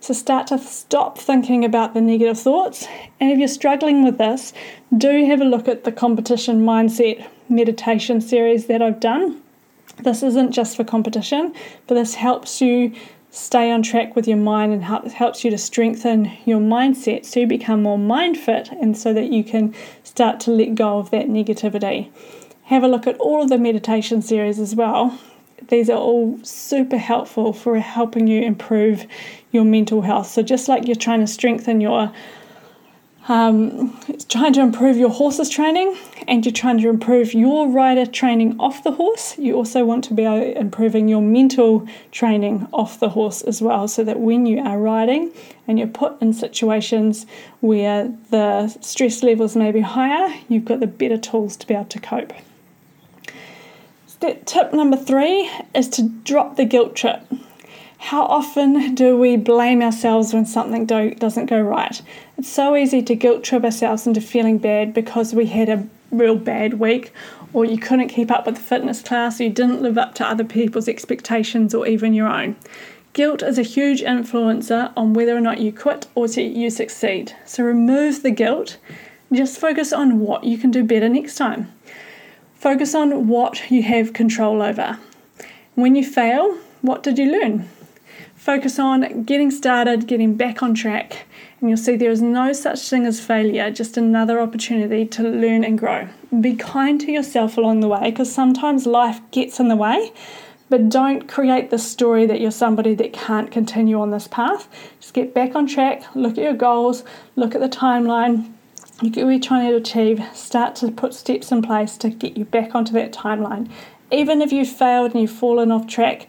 So 0.00 0.12
start 0.12 0.48
to 0.48 0.58
stop 0.58 1.18
thinking 1.18 1.64
about 1.64 1.94
the 1.94 2.00
negative 2.00 2.38
thoughts. 2.38 2.86
And 3.20 3.30
if 3.30 3.38
you're 3.38 3.48
struggling 3.48 4.04
with 4.04 4.18
this, 4.18 4.52
do 4.96 5.24
have 5.26 5.40
a 5.40 5.44
look 5.44 5.68
at 5.68 5.84
the 5.84 5.92
competition 5.92 6.60
mindset 6.60 7.26
meditation 7.48 8.20
series 8.20 8.66
that 8.66 8.82
I've 8.82 9.00
done. 9.00 9.40
This 10.02 10.22
isn't 10.22 10.52
just 10.52 10.76
for 10.76 10.84
competition, 10.84 11.54
but 11.86 11.94
this 11.94 12.14
helps 12.14 12.60
you 12.60 12.92
stay 13.34 13.70
on 13.70 13.82
track 13.82 14.14
with 14.14 14.28
your 14.28 14.36
mind 14.38 14.72
and 14.72 14.84
helps 14.84 15.44
you 15.44 15.50
to 15.50 15.58
strengthen 15.58 16.30
your 16.44 16.60
mindset 16.60 17.24
so 17.24 17.40
you 17.40 17.46
become 17.46 17.82
more 17.82 17.98
mind 17.98 18.38
fit 18.38 18.70
and 18.80 18.96
so 18.96 19.12
that 19.12 19.32
you 19.32 19.42
can 19.42 19.74
start 20.04 20.38
to 20.40 20.50
let 20.50 20.74
go 20.74 20.98
of 20.98 21.10
that 21.10 21.26
negativity. 21.26 22.10
Have 22.64 22.82
a 22.82 22.88
look 22.88 23.06
at 23.06 23.18
all 23.18 23.42
of 23.42 23.48
the 23.48 23.58
meditation 23.58 24.22
series 24.22 24.58
as 24.58 24.74
well 24.74 25.18
these 25.68 25.88
are 25.88 25.98
all 25.98 26.38
super 26.42 26.98
helpful 26.98 27.52
for 27.52 27.78
helping 27.78 28.26
you 28.26 28.42
improve 28.42 29.06
your 29.52 29.64
mental 29.64 30.02
health. 30.02 30.26
So, 30.26 30.42
just 30.42 30.68
like 30.68 30.86
you're 30.86 30.96
trying 30.96 31.20
to 31.20 31.26
strengthen 31.26 31.80
your 31.80 32.12
um, 33.28 33.98
trying 34.28 34.52
to 34.52 34.60
improve 34.60 34.96
your 34.96 35.08
horse's 35.08 35.48
training 35.48 35.96
and 36.28 36.44
you're 36.44 36.52
trying 36.52 36.78
to 36.78 36.88
improve 36.88 37.32
your 37.32 37.68
rider 37.68 38.04
training 38.04 38.58
off 38.60 38.84
the 38.84 38.92
horse, 38.92 39.38
you 39.38 39.54
also 39.54 39.84
want 39.84 40.04
to 40.04 40.14
be 40.14 40.24
improving 40.24 41.08
your 41.08 41.22
mental 41.22 41.88
training 42.12 42.68
off 42.72 43.00
the 43.00 43.10
horse 43.10 43.42
as 43.42 43.62
well, 43.62 43.88
so 43.88 44.04
that 44.04 44.20
when 44.20 44.46
you 44.46 44.60
are 44.60 44.78
riding 44.78 45.32
and 45.66 45.78
you're 45.78 45.88
put 45.88 46.20
in 46.20 46.32
situations 46.32 47.26
where 47.60 48.14
the 48.30 48.68
stress 48.80 49.22
levels 49.22 49.56
may 49.56 49.72
be 49.72 49.80
higher, 49.80 50.34
you've 50.48 50.64
got 50.64 50.80
the 50.80 50.86
better 50.86 51.18
tools 51.18 51.56
to 51.56 51.66
be 51.66 51.74
able 51.74 51.84
to 51.86 52.00
cope. 52.00 52.32
Tip 54.46 54.72
number 54.72 54.96
three 54.96 55.50
is 55.74 55.88
to 55.90 56.08
drop 56.24 56.56
the 56.56 56.64
guilt 56.64 56.96
trip. 56.96 57.20
How 57.98 58.24
often 58.24 58.94
do 58.94 59.18
we 59.18 59.36
blame 59.36 59.82
ourselves 59.82 60.32
when 60.32 60.46
something 60.46 60.86
do, 60.86 61.14
doesn't 61.14 61.46
go 61.46 61.60
right? 61.60 62.00
It's 62.44 62.52
so 62.52 62.76
easy 62.76 63.00
to 63.00 63.14
guilt 63.14 63.42
trip 63.42 63.64
ourselves 63.64 64.06
into 64.06 64.20
feeling 64.20 64.58
bad 64.58 64.92
because 64.92 65.34
we 65.34 65.46
had 65.46 65.70
a 65.70 65.88
real 66.10 66.36
bad 66.36 66.74
week, 66.74 67.10
or 67.54 67.64
you 67.64 67.78
couldn't 67.78 68.08
keep 68.08 68.30
up 68.30 68.44
with 68.44 68.56
the 68.56 68.60
fitness 68.60 69.00
class, 69.00 69.40
or 69.40 69.44
you 69.44 69.48
didn't 69.48 69.80
live 69.80 69.96
up 69.96 70.14
to 70.16 70.28
other 70.28 70.44
people's 70.44 70.86
expectations 70.86 71.74
or 71.74 71.86
even 71.86 72.12
your 72.12 72.28
own. 72.28 72.56
Guilt 73.14 73.42
is 73.42 73.56
a 73.56 73.62
huge 73.62 74.02
influencer 74.02 74.92
on 74.94 75.14
whether 75.14 75.34
or 75.34 75.40
not 75.40 75.58
you 75.58 75.72
quit 75.72 76.06
or 76.14 76.26
you 76.26 76.68
succeed. 76.68 77.34
So 77.46 77.64
remove 77.64 78.22
the 78.22 78.30
guilt, 78.30 78.76
just 79.32 79.58
focus 79.58 79.90
on 79.90 80.18
what 80.18 80.44
you 80.44 80.58
can 80.58 80.70
do 80.70 80.84
better 80.84 81.08
next 81.08 81.36
time. 81.36 81.72
Focus 82.56 82.94
on 82.94 83.26
what 83.26 83.70
you 83.70 83.82
have 83.84 84.12
control 84.12 84.60
over. 84.60 84.98
When 85.76 85.96
you 85.96 86.04
fail, 86.04 86.58
what 86.82 87.02
did 87.02 87.16
you 87.16 87.32
learn? 87.32 87.70
Focus 88.44 88.78
on 88.78 89.22
getting 89.22 89.50
started, 89.50 90.06
getting 90.06 90.34
back 90.36 90.62
on 90.62 90.74
track, 90.74 91.24
and 91.58 91.70
you'll 91.70 91.78
see 91.78 91.96
there 91.96 92.10
is 92.10 92.20
no 92.20 92.52
such 92.52 92.90
thing 92.90 93.06
as 93.06 93.18
failure, 93.18 93.70
just 93.70 93.96
another 93.96 94.38
opportunity 94.38 95.06
to 95.06 95.22
learn 95.22 95.64
and 95.64 95.78
grow. 95.78 96.08
Be 96.42 96.54
kind 96.54 97.00
to 97.00 97.10
yourself 97.10 97.56
along 97.56 97.80
the 97.80 97.88
way 97.88 98.10
because 98.10 98.30
sometimes 98.30 98.84
life 98.84 99.18
gets 99.30 99.60
in 99.60 99.68
the 99.68 99.76
way, 99.76 100.12
But 100.68 100.90
don't 100.90 101.26
create 101.26 101.70
the 101.70 101.78
story 101.78 102.26
that 102.26 102.40
you're 102.40 102.50
somebody 102.50 102.94
that 102.96 103.14
can't 103.14 103.50
continue 103.50 103.98
on 103.98 104.10
this 104.10 104.28
path. 104.28 104.68
Just 105.00 105.14
get 105.14 105.32
back 105.32 105.54
on 105.54 105.66
track, 105.66 106.02
look 106.14 106.32
at 106.32 106.44
your 106.44 106.52
goals, 106.52 107.02
look 107.36 107.54
at 107.54 107.62
the 107.62 107.68
timeline, 107.68 108.52
what 109.00 109.16
you're 109.16 109.38
trying 109.40 109.70
to 109.70 109.76
achieve, 109.76 110.22
start 110.34 110.76
to 110.76 110.90
put 110.90 111.14
steps 111.14 111.50
in 111.50 111.62
place 111.62 111.96
to 111.98 112.10
get 112.10 112.36
you 112.36 112.44
back 112.44 112.74
onto 112.74 112.92
that 112.92 113.12
timeline. 113.12 113.70
Even 114.10 114.42
if 114.42 114.52
you've 114.52 114.68
failed 114.68 115.12
and 115.12 115.20
you've 115.22 115.30
fallen 115.30 115.72
off 115.72 115.86
track 115.86 116.28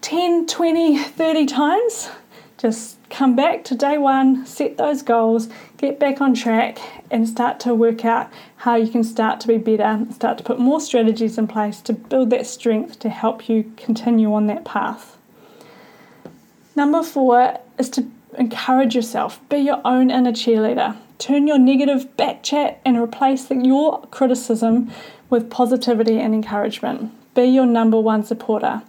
10, 0.00 0.46
20, 0.46 0.98
30 0.98 1.46
times, 1.46 2.08
just 2.56 2.96
come 3.10 3.36
back 3.36 3.64
to 3.64 3.74
day 3.74 3.98
one, 3.98 4.46
set 4.46 4.78
those 4.78 5.02
goals, 5.02 5.48
get 5.76 5.98
back 5.98 6.20
on 6.20 6.34
track, 6.34 6.78
and 7.10 7.28
start 7.28 7.60
to 7.60 7.74
work 7.74 8.04
out 8.04 8.30
how 8.56 8.76
you 8.76 8.90
can 8.90 9.04
start 9.04 9.40
to 9.40 9.48
be 9.48 9.58
better, 9.58 10.06
start 10.12 10.38
to 10.38 10.44
put 10.44 10.58
more 10.58 10.80
strategies 10.80 11.36
in 11.36 11.46
place 11.46 11.80
to 11.82 11.92
build 11.92 12.30
that 12.30 12.46
strength 12.46 12.98
to 13.00 13.10
help 13.10 13.48
you 13.48 13.72
continue 13.76 14.32
on 14.32 14.46
that 14.46 14.64
path. 14.64 15.18
Number 16.74 17.02
four 17.02 17.58
is 17.78 17.90
to 17.90 18.10
encourage 18.38 18.94
yourself, 18.94 19.40
be 19.48 19.58
your 19.58 19.82
own 19.84 20.10
inner 20.10 20.32
cheerleader. 20.32 20.96
Turn 21.18 21.46
your 21.46 21.58
negative 21.58 22.16
back 22.16 22.42
chat 22.42 22.80
and 22.86 22.96
replace 22.96 23.50
your 23.50 24.00
criticism 24.06 24.90
with 25.28 25.50
positivity 25.50 26.18
and 26.18 26.32
encouragement. 26.32 27.12
Be 27.34 27.44
your 27.44 27.66
number 27.66 28.00
one 28.00 28.24
supporter 28.24 28.82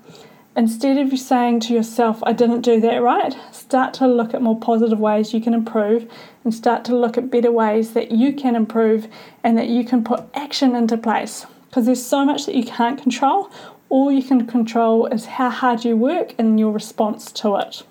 instead 0.55 0.97
of 0.97 1.17
saying 1.17 1.61
to 1.61 1.73
yourself, 1.73 2.21
I 2.23 2.33
didn't 2.33 2.61
do 2.61 2.79
that 2.81 3.01
right, 3.01 3.35
start 3.51 3.93
to 3.95 4.07
look 4.07 4.33
at 4.33 4.41
more 4.41 4.59
positive 4.59 4.99
ways 4.99 5.33
you 5.33 5.41
can 5.41 5.53
improve 5.53 6.11
and 6.43 6.53
start 6.53 6.83
to 6.85 6.95
look 6.95 7.17
at 7.17 7.31
better 7.31 7.51
ways 7.51 7.93
that 7.93 8.11
you 8.11 8.33
can 8.33 8.55
improve 8.55 9.07
and 9.43 9.57
that 9.57 9.69
you 9.69 9.83
can 9.83 10.03
put 10.03 10.23
action 10.33 10.75
into 10.75 10.97
place. 10.97 11.45
Because 11.69 11.85
there's 11.85 12.05
so 12.05 12.25
much 12.25 12.45
that 12.45 12.55
you 12.55 12.65
can't 12.65 13.01
control. 13.01 13.49
All 13.89 14.11
you 14.11 14.23
can 14.23 14.45
control 14.45 15.05
is 15.07 15.25
how 15.25 15.49
hard 15.49 15.85
you 15.85 15.95
work 15.95 16.33
and 16.37 16.59
your 16.59 16.71
response 16.71 17.31
to 17.33 17.55
it. 17.55 17.83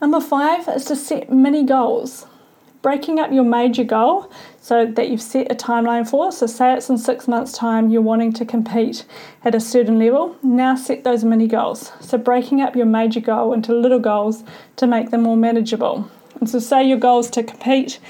Number 0.00 0.20
five 0.20 0.68
is 0.68 0.84
to 0.86 0.96
set 0.96 1.32
mini 1.32 1.64
goals 1.64 2.26
breaking 2.88 3.20
up 3.20 3.30
your 3.30 3.44
major 3.44 3.84
goal 3.84 4.32
so 4.62 4.86
that 4.86 5.10
you've 5.10 5.20
set 5.20 5.52
a 5.52 5.54
timeline 5.54 6.08
for. 6.08 6.32
So, 6.32 6.46
say 6.46 6.72
it's 6.72 6.88
in 6.88 6.96
six 6.96 7.28
months' 7.28 7.52
time, 7.52 7.90
you're 7.90 8.00
wanting 8.00 8.32
to 8.32 8.46
compete 8.46 9.04
at 9.44 9.54
a 9.54 9.60
certain 9.60 9.98
level. 9.98 10.38
Now, 10.42 10.74
set 10.74 11.04
those 11.04 11.22
mini 11.22 11.48
goals. 11.48 11.92
So, 12.00 12.16
breaking 12.16 12.62
up 12.62 12.74
your 12.74 12.86
major 12.86 13.20
goal 13.20 13.52
into 13.52 13.74
little 13.74 13.98
goals 13.98 14.42
to 14.76 14.86
make 14.86 15.10
them 15.10 15.24
more 15.24 15.36
manageable. 15.36 16.10
And 16.40 16.48
so, 16.48 16.60
say 16.60 16.82
your 16.82 16.96
goal 16.96 17.18
is 17.18 17.28
to 17.32 17.42
compete, 17.42 18.00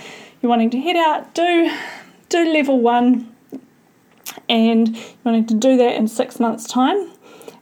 you're 0.41 0.49
wanting 0.49 0.71
to 0.71 0.81
head 0.81 0.95
out, 0.95 1.35
do 1.35 1.73
do 2.29 2.53
level 2.53 2.79
one, 2.79 3.35
and 4.49 4.97
you're 4.97 5.07
wanting 5.25 5.47
to 5.47 5.55
do 5.55 5.77
that 5.77 5.97
in 5.97 6.07
six 6.07 6.39
months' 6.39 6.69
time 6.69 7.11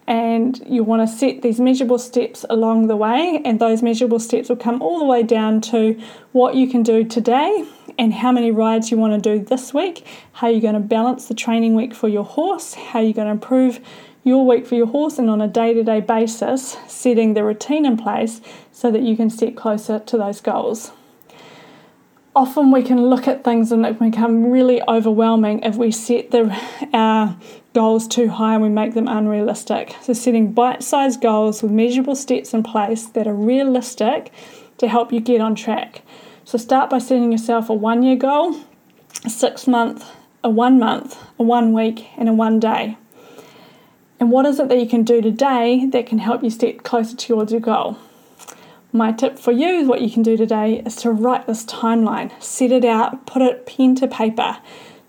and 0.06 0.62
you 0.66 0.84
want 0.84 1.08
to 1.08 1.16
set 1.16 1.42
these 1.42 1.58
measurable 1.58 1.98
steps 1.98 2.44
along 2.48 2.86
the 2.86 2.96
way, 2.96 3.40
and 3.44 3.58
those 3.58 3.82
measurable 3.82 4.20
steps 4.20 4.48
will 4.48 4.56
come 4.56 4.80
all 4.80 4.98
the 4.98 5.04
way 5.04 5.22
down 5.22 5.60
to 5.60 6.00
what 6.32 6.54
you 6.54 6.68
can 6.68 6.82
do 6.82 7.04
today 7.04 7.64
and 7.98 8.14
how 8.14 8.30
many 8.30 8.50
rides 8.50 8.90
you 8.90 8.96
want 8.96 9.22
to 9.22 9.36
do 9.36 9.44
this 9.44 9.72
week, 9.72 10.06
how 10.32 10.48
you're 10.48 10.60
going 10.60 10.75
to 10.75 10.80
balance 10.80 11.26
the 11.26 11.34
training 11.34 11.75
week 11.75 11.94
for 11.94 12.08
your 12.08 12.25
horse, 12.25 12.75
how 12.75 13.00
you're 13.00 13.12
going 13.12 13.26
to 13.26 13.32
improve 13.32 13.80
your 14.22 14.46
week 14.46 14.66
for 14.66 14.75
your 14.75 14.86
horse, 14.86 15.18
and 15.18 15.30
on 15.30 15.40
a 15.40 15.48
day 15.48 15.72
to 15.72 15.82
day 15.82 16.00
basis, 16.00 16.76
setting 16.86 17.34
the 17.34 17.42
routine 17.42 17.86
in 17.86 17.96
place 17.96 18.40
so 18.72 18.90
that 18.90 19.02
you 19.02 19.16
can 19.16 19.30
step 19.30 19.56
closer 19.56 19.98
to 20.00 20.16
those 20.16 20.40
goals. 20.40 20.92
Often 22.34 22.70
we 22.70 22.82
can 22.82 23.06
look 23.06 23.26
at 23.26 23.44
things 23.44 23.72
and 23.72 23.86
it 23.86 23.96
can 23.96 24.10
become 24.10 24.50
really 24.50 24.82
overwhelming 24.86 25.62
if 25.62 25.76
we 25.76 25.90
set 25.90 26.32
the, 26.32 26.54
our 26.92 27.34
goals 27.76 28.09
too 28.09 28.30
high 28.30 28.54
and 28.54 28.62
we 28.62 28.71
make 28.71 28.95
them 28.95 29.06
unrealistic. 29.06 29.95
So, 30.00 30.14
setting 30.14 30.52
bite 30.52 30.83
sized 30.83 31.21
goals 31.21 31.62
with 31.62 31.71
measurable 31.71 32.16
steps 32.16 32.54
in 32.54 32.62
place 32.62 33.04
that 33.09 33.26
are 33.26 33.35
realistic 33.35 34.33
to 34.78 34.88
help 34.88 35.12
you 35.12 35.21
get 35.21 35.42
on 35.42 35.54
track. 35.54 36.00
So, 36.47 36.56
start 36.56 36.88
by 36.88 36.99
setting 37.00 37.33
yourself 37.33 37.68
a 37.68 37.75
one 37.75 38.02
year 38.02 38.16
goal, 38.16 38.56
a 39.26 39.28
six 39.28 39.66
month, 39.66 40.11
a 40.42 40.49
one 40.49 40.78
month, 40.78 41.23
a 41.38 41.42
one 41.42 41.75
week, 41.75 42.09
and 42.16 42.30
a 42.30 42.33
one 42.33 42.59
day. 42.59 42.97
And 44.18 44.30
what 44.30 44.47
is 44.47 44.59
it 44.59 44.71
that 44.71 44.80
you 44.80 44.88
can 44.88 45.02
do 45.02 45.21
today 45.21 45.85
that 45.85 46.06
can 46.06 46.18
help 46.18 46.42
you 46.42 46.49
step 46.49 46.83
closer 46.83 47.14
towards 47.14 47.52
your 47.52 47.61
goal? 47.61 47.99
My 48.90 49.12
tip 49.12 49.38
for 49.38 49.52
you, 49.52 49.87
what 49.87 50.00
you 50.00 50.11
can 50.11 50.23
do 50.23 50.38
today, 50.38 50.83
is 50.87 50.97
to 50.97 51.11
write 51.11 51.47
this 51.47 51.66
timeline, 51.66 52.33
set 52.42 52.73
it 52.73 52.87
out, 52.87 53.26
put 53.26 53.42
it 53.42 53.66
pen 53.66 53.95
to 53.97 54.09
paper, 54.09 54.56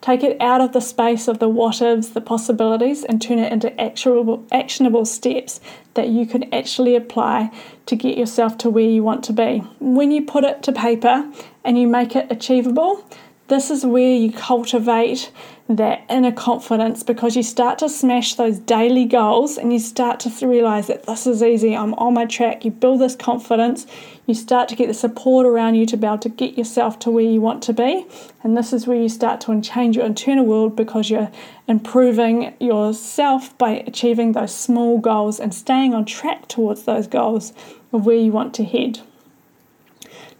take 0.01 0.23
it 0.23 0.39
out 0.41 0.61
of 0.61 0.73
the 0.73 0.81
space 0.81 1.27
of 1.27 1.39
the 1.39 1.49
what 1.49 1.81
ifs, 1.81 2.09
the 2.09 2.21
possibilities, 2.21 3.03
and 3.03 3.21
turn 3.21 3.39
it 3.39 3.51
into 3.51 3.79
actionable, 3.79 5.05
steps 5.05 5.59
that 5.95 6.09
you 6.09 6.25
can 6.25 6.53
actually 6.53 6.95
apply 6.95 7.51
to 7.85 7.95
get 7.95 8.17
yourself 8.17 8.57
to 8.59 8.69
where 8.69 8.85
you 8.85 9.03
want 9.03 9.23
to 9.23 9.33
be. 9.33 9.63
When 9.79 10.11
you 10.11 10.25
put 10.25 10.43
it 10.43 10.63
to 10.63 10.71
paper 10.71 11.29
and 11.63 11.77
you 11.77 11.87
make 11.87 12.15
it 12.15 12.31
achievable, 12.31 13.03
this 13.47 13.69
is 13.71 13.85
where 13.85 14.13
you 14.13 14.31
cultivate 14.31 15.31
that 15.69 16.03
inner 16.09 16.31
confidence 16.31 17.03
because 17.03 17.35
you 17.35 17.43
start 17.43 17.79
to 17.79 17.89
smash 17.89 18.35
those 18.35 18.57
daily 18.59 19.05
goals 19.05 19.57
and 19.57 19.71
you 19.71 19.79
start 19.79 20.19
to 20.21 20.47
realize 20.47 20.87
that 20.87 21.05
this 21.05 21.25
is 21.25 21.41
easy, 21.41 21.75
I'm 21.75 21.93
on 21.95 22.13
my 22.13 22.25
track. 22.25 22.65
You 22.65 22.71
build 22.71 23.01
this 23.01 23.15
confidence, 23.15 23.87
you 24.25 24.33
start 24.33 24.67
to 24.69 24.75
get 24.75 24.87
the 24.87 24.93
support 24.93 25.45
around 25.45 25.75
you 25.75 25.85
to 25.85 25.97
be 25.97 26.07
able 26.07 26.17
to 26.19 26.29
get 26.29 26.57
yourself 26.57 26.99
to 26.99 27.11
where 27.11 27.23
you 27.23 27.39
want 27.39 27.63
to 27.63 27.73
be. 27.73 28.05
And 28.43 28.55
this 28.55 28.73
is 28.73 28.87
where 28.87 29.01
you 29.01 29.09
start 29.09 29.41
to 29.41 29.61
change 29.61 29.95
your 29.95 30.05
internal 30.05 30.45
world 30.45 30.75
because 30.75 31.09
you're 31.09 31.31
improving 31.67 32.53
yourself 32.59 33.57
by 33.57 33.71
achieving 33.87 34.33
those 34.33 34.53
small 34.53 34.99
goals 34.99 35.39
and 35.39 35.53
staying 35.53 35.93
on 35.93 36.05
track 36.05 36.47
towards 36.49 36.83
those 36.83 37.07
goals 37.07 37.53
of 37.93 38.05
where 38.05 38.17
you 38.17 38.31
want 38.31 38.53
to 38.55 38.65
head. 38.65 38.99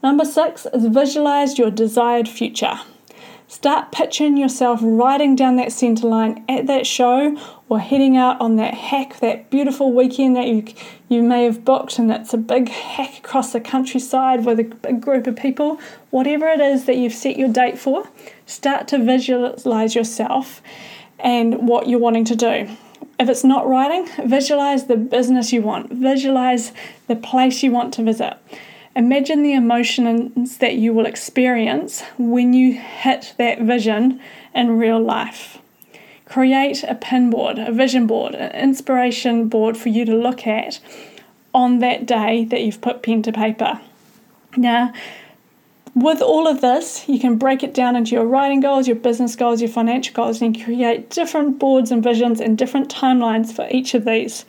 Number 0.04 0.26
six 0.26 0.66
is 0.74 0.86
visualize 0.86 1.58
your 1.58 1.72
desired 1.72 2.30
future. 2.30 2.80
Start 3.50 3.94
picturing 3.94 4.36
yourself 4.36 4.82
riding 4.84 5.34
down 5.34 5.56
that 5.56 5.72
centre 5.72 6.06
line 6.06 6.44
at 6.50 6.68
that 6.68 6.86
show 6.86 7.38
or 7.70 7.80
heading 7.80 8.18
out 8.18 8.42
on 8.42 8.58
that 8.58 8.74
hack, 8.74 9.20
that 9.22 9.50
beautiful 9.50 9.94
weekend 9.94 10.36
that 10.36 10.48
you, 10.48 10.66
you 11.08 11.24
may 11.24 11.46
have 11.46 11.64
booked, 11.64 11.98
and 11.98 12.12
it's 12.12 12.34
a 12.34 12.38
big 12.38 12.68
hack 12.68 13.20
across 13.20 13.54
the 13.54 13.62
countryside 13.62 14.44
with 14.44 14.60
a 14.60 14.64
big 14.64 15.00
group 15.00 15.28
of 15.28 15.38
people. 15.38 15.80
Whatever 16.10 16.50
it 16.50 16.60
is 16.60 16.86
that 16.86 16.98
you've 16.98 17.14
set 17.14 17.38
your 17.38 17.48
date 17.48 17.80
for, 17.80 18.10
start 18.46 18.86
to 18.90 18.98
visualize 18.98 19.96
yourself 19.96 20.62
and 21.18 21.70
what 21.70 21.88
you're 21.88 22.00
wanting 22.00 22.26
to 22.26 22.36
do. 22.36 22.70
If 23.18 23.30
it's 23.30 23.46
not 23.46 23.66
riding, 23.66 24.10
visualize 24.28 24.88
the 24.88 24.98
business 24.98 25.54
you 25.54 25.62
want, 25.62 25.92
visualize 25.94 26.74
the 27.08 27.16
place 27.16 27.64
you 27.64 27.72
want 27.72 27.94
to 27.94 28.04
visit. 28.04 28.38
Imagine 28.98 29.44
the 29.44 29.54
emotions 29.54 30.58
that 30.58 30.74
you 30.74 30.92
will 30.92 31.06
experience 31.06 32.02
when 32.18 32.54
you 32.54 32.74
hit 32.74 33.36
that 33.38 33.62
vision 33.62 34.20
in 34.56 34.80
real 34.80 35.00
life. 35.00 35.60
Create 36.26 36.82
a 36.82 36.96
pin 36.96 37.30
board, 37.30 37.60
a 37.60 37.72
vision 37.72 38.08
board, 38.08 38.34
an 38.34 38.50
inspiration 38.60 39.50
board 39.50 39.78
for 39.78 39.90
you 39.90 40.04
to 40.04 40.16
look 40.16 40.48
at 40.48 40.80
on 41.54 41.78
that 41.78 42.08
day 42.08 42.46
that 42.46 42.62
you've 42.62 42.82
put 42.82 43.04
pen 43.04 43.22
to 43.22 43.32
paper. 43.32 43.80
Now, 44.56 44.92
with 45.94 46.24
all 46.24 46.48
of 46.48 46.62
this, 46.62 47.08
you 47.08 47.20
can 47.20 47.38
break 47.38 47.62
it 47.62 47.76
down 47.76 47.96
into 47.96 48.16
your 48.16 48.26
writing 48.26 48.62
goals, 48.62 48.88
your 48.88 48.96
business 48.96 49.36
goals, 49.36 49.62
your 49.62 49.70
financial 49.70 50.16
goals, 50.16 50.42
and 50.42 50.60
create 50.64 51.12
different 51.12 51.60
boards 51.60 51.92
and 51.92 52.04
visions 52.04 52.42
and 52.42 52.58
different 52.58 52.90
timelines 52.92 53.54
for 53.54 53.68
each 53.70 53.94
of 53.94 54.06
these. 54.06 54.44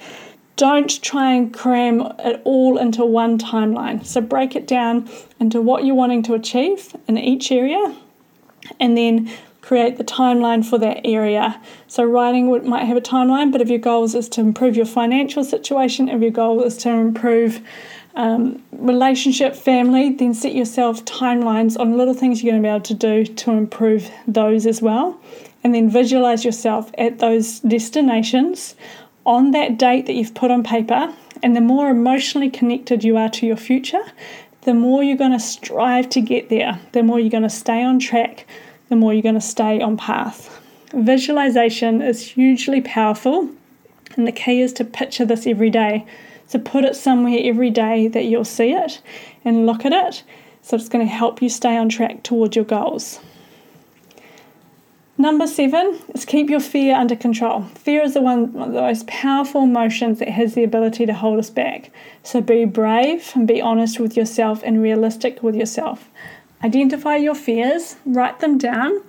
Don't 0.58 1.00
try 1.02 1.34
and 1.34 1.54
cram 1.54 2.00
it 2.18 2.42
all 2.42 2.78
into 2.78 3.04
one 3.04 3.38
timeline. 3.38 4.04
So 4.04 4.20
break 4.20 4.56
it 4.56 4.66
down 4.66 5.08
into 5.38 5.62
what 5.62 5.84
you're 5.84 5.94
wanting 5.94 6.24
to 6.24 6.34
achieve 6.34 6.96
in 7.06 7.16
each 7.16 7.52
area 7.52 7.94
and 8.80 8.96
then 8.96 9.30
create 9.60 9.98
the 9.98 10.04
timeline 10.04 10.64
for 10.64 10.76
that 10.78 11.06
area. 11.06 11.62
So 11.86 12.02
writing 12.02 12.50
would, 12.50 12.64
might 12.64 12.86
have 12.86 12.96
a 12.96 13.00
timeline, 13.00 13.52
but 13.52 13.60
if 13.60 13.68
your 13.68 13.78
goal 13.78 14.02
is 14.02 14.28
to 14.30 14.40
improve 14.40 14.76
your 14.76 14.84
financial 14.84 15.44
situation, 15.44 16.08
if 16.08 16.20
your 16.20 16.32
goal 16.32 16.60
is 16.64 16.76
to 16.78 16.90
improve 16.90 17.60
um, 18.16 18.60
relationship, 18.72 19.54
family, 19.54 20.10
then 20.10 20.34
set 20.34 20.56
yourself 20.56 21.04
timelines 21.04 21.78
on 21.78 21.96
little 21.96 22.14
things 22.14 22.42
you're 22.42 22.50
going 22.50 22.60
to 22.60 22.66
be 22.66 22.70
able 22.70 22.80
to 22.80 22.94
do 22.94 23.24
to 23.32 23.52
improve 23.52 24.10
those 24.26 24.66
as 24.66 24.82
well. 24.82 25.20
And 25.62 25.72
then 25.72 25.88
visualize 25.88 26.44
yourself 26.44 26.90
at 26.98 27.20
those 27.20 27.60
destinations 27.60 28.74
on 29.28 29.50
that 29.50 29.78
date 29.78 30.06
that 30.06 30.14
you've 30.14 30.34
put 30.34 30.50
on 30.50 30.62
paper, 30.62 31.14
and 31.42 31.54
the 31.54 31.60
more 31.60 31.90
emotionally 31.90 32.48
connected 32.48 33.04
you 33.04 33.16
are 33.18 33.28
to 33.28 33.46
your 33.46 33.56
future, 33.56 34.02
the 34.62 34.72
more 34.72 35.04
you're 35.04 35.18
going 35.18 35.32
to 35.32 35.38
strive 35.38 36.08
to 36.08 36.20
get 36.20 36.48
there, 36.48 36.80
the 36.92 37.02
more 37.02 37.20
you're 37.20 37.30
going 37.30 37.42
to 37.42 37.50
stay 37.50 37.82
on 37.82 37.98
track, 37.98 38.46
the 38.88 38.96
more 38.96 39.12
you're 39.12 39.22
going 39.22 39.34
to 39.34 39.40
stay 39.40 39.80
on 39.82 39.98
path. 39.98 40.60
Visualization 40.94 42.00
is 42.00 42.32
hugely 42.32 42.80
powerful, 42.80 43.50
and 44.16 44.26
the 44.26 44.32
key 44.32 44.62
is 44.62 44.72
to 44.72 44.84
picture 44.84 45.26
this 45.26 45.46
every 45.46 45.70
day. 45.70 46.06
So 46.46 46.58
put 46.58 46.84
it 46.84 46.96
somewhere 46.96 47.38
every 47.42 47.68
day 47.68 48.08
that 48.08 48.24
you'll 48.24 48.46
see 48.46 48.72
it 48.72 49.02
and 49.44 49.66
look 49.66 49.84
at 49.84 49.92
it. 49.92 50.24
So 50.62 50.76
it's 50.76 50.88
going 50.88 51.06
to 51.06 51.12
help 51.12 51.42
you 51.42 51.50
stay 51.50 51.76
on 51.76 51.90
track 51.90 52.22
towards 52.22 52.56
your 52.56 52.64
goals. 52.64 53.20
Number 55.20 55.48
seven 55.48 55.98
is 56.14 56.24
keep 56.24 56.48
your 56.48 56.60
fear 56.60 56.94
under 56.94 57.16
control. 57.16 57.62
Fear 57.74 58.02
is 58.04 58.14
the 58.14 58.20
one, 58.20 58.52
one 58.52 58.68
of 58.68 58.74
the 58.74 58.80
most 58.80 59.08
powerful 59.08 59.64
emotions 59.64 60.20
that 60.20 60.28
has 60.28 60.54
the 60.54 60.62
ability 60.62 61.06
to 61.06 61.12
hold 61.12 61.40
us 61.40 61.50
back. 61.50 61.90
So 62.22 62.40
be 62.40 62.64
brave 62.64 63.32
and 63.34 63.46
be 63.46 63.60
honest 63.60 63.98
with 63.98 64.16
yourself 64.16 64.62
and 64.64 64.80
realistic 64.80 65.42
with 65.42 65.56
yourself. 65.56 66.08
Identify 66.62 67.16
your 67.16 67.34
fears, 67.34 67.96
write 68.06 68.38
them 68.38 68.58
down, 68.58 69.02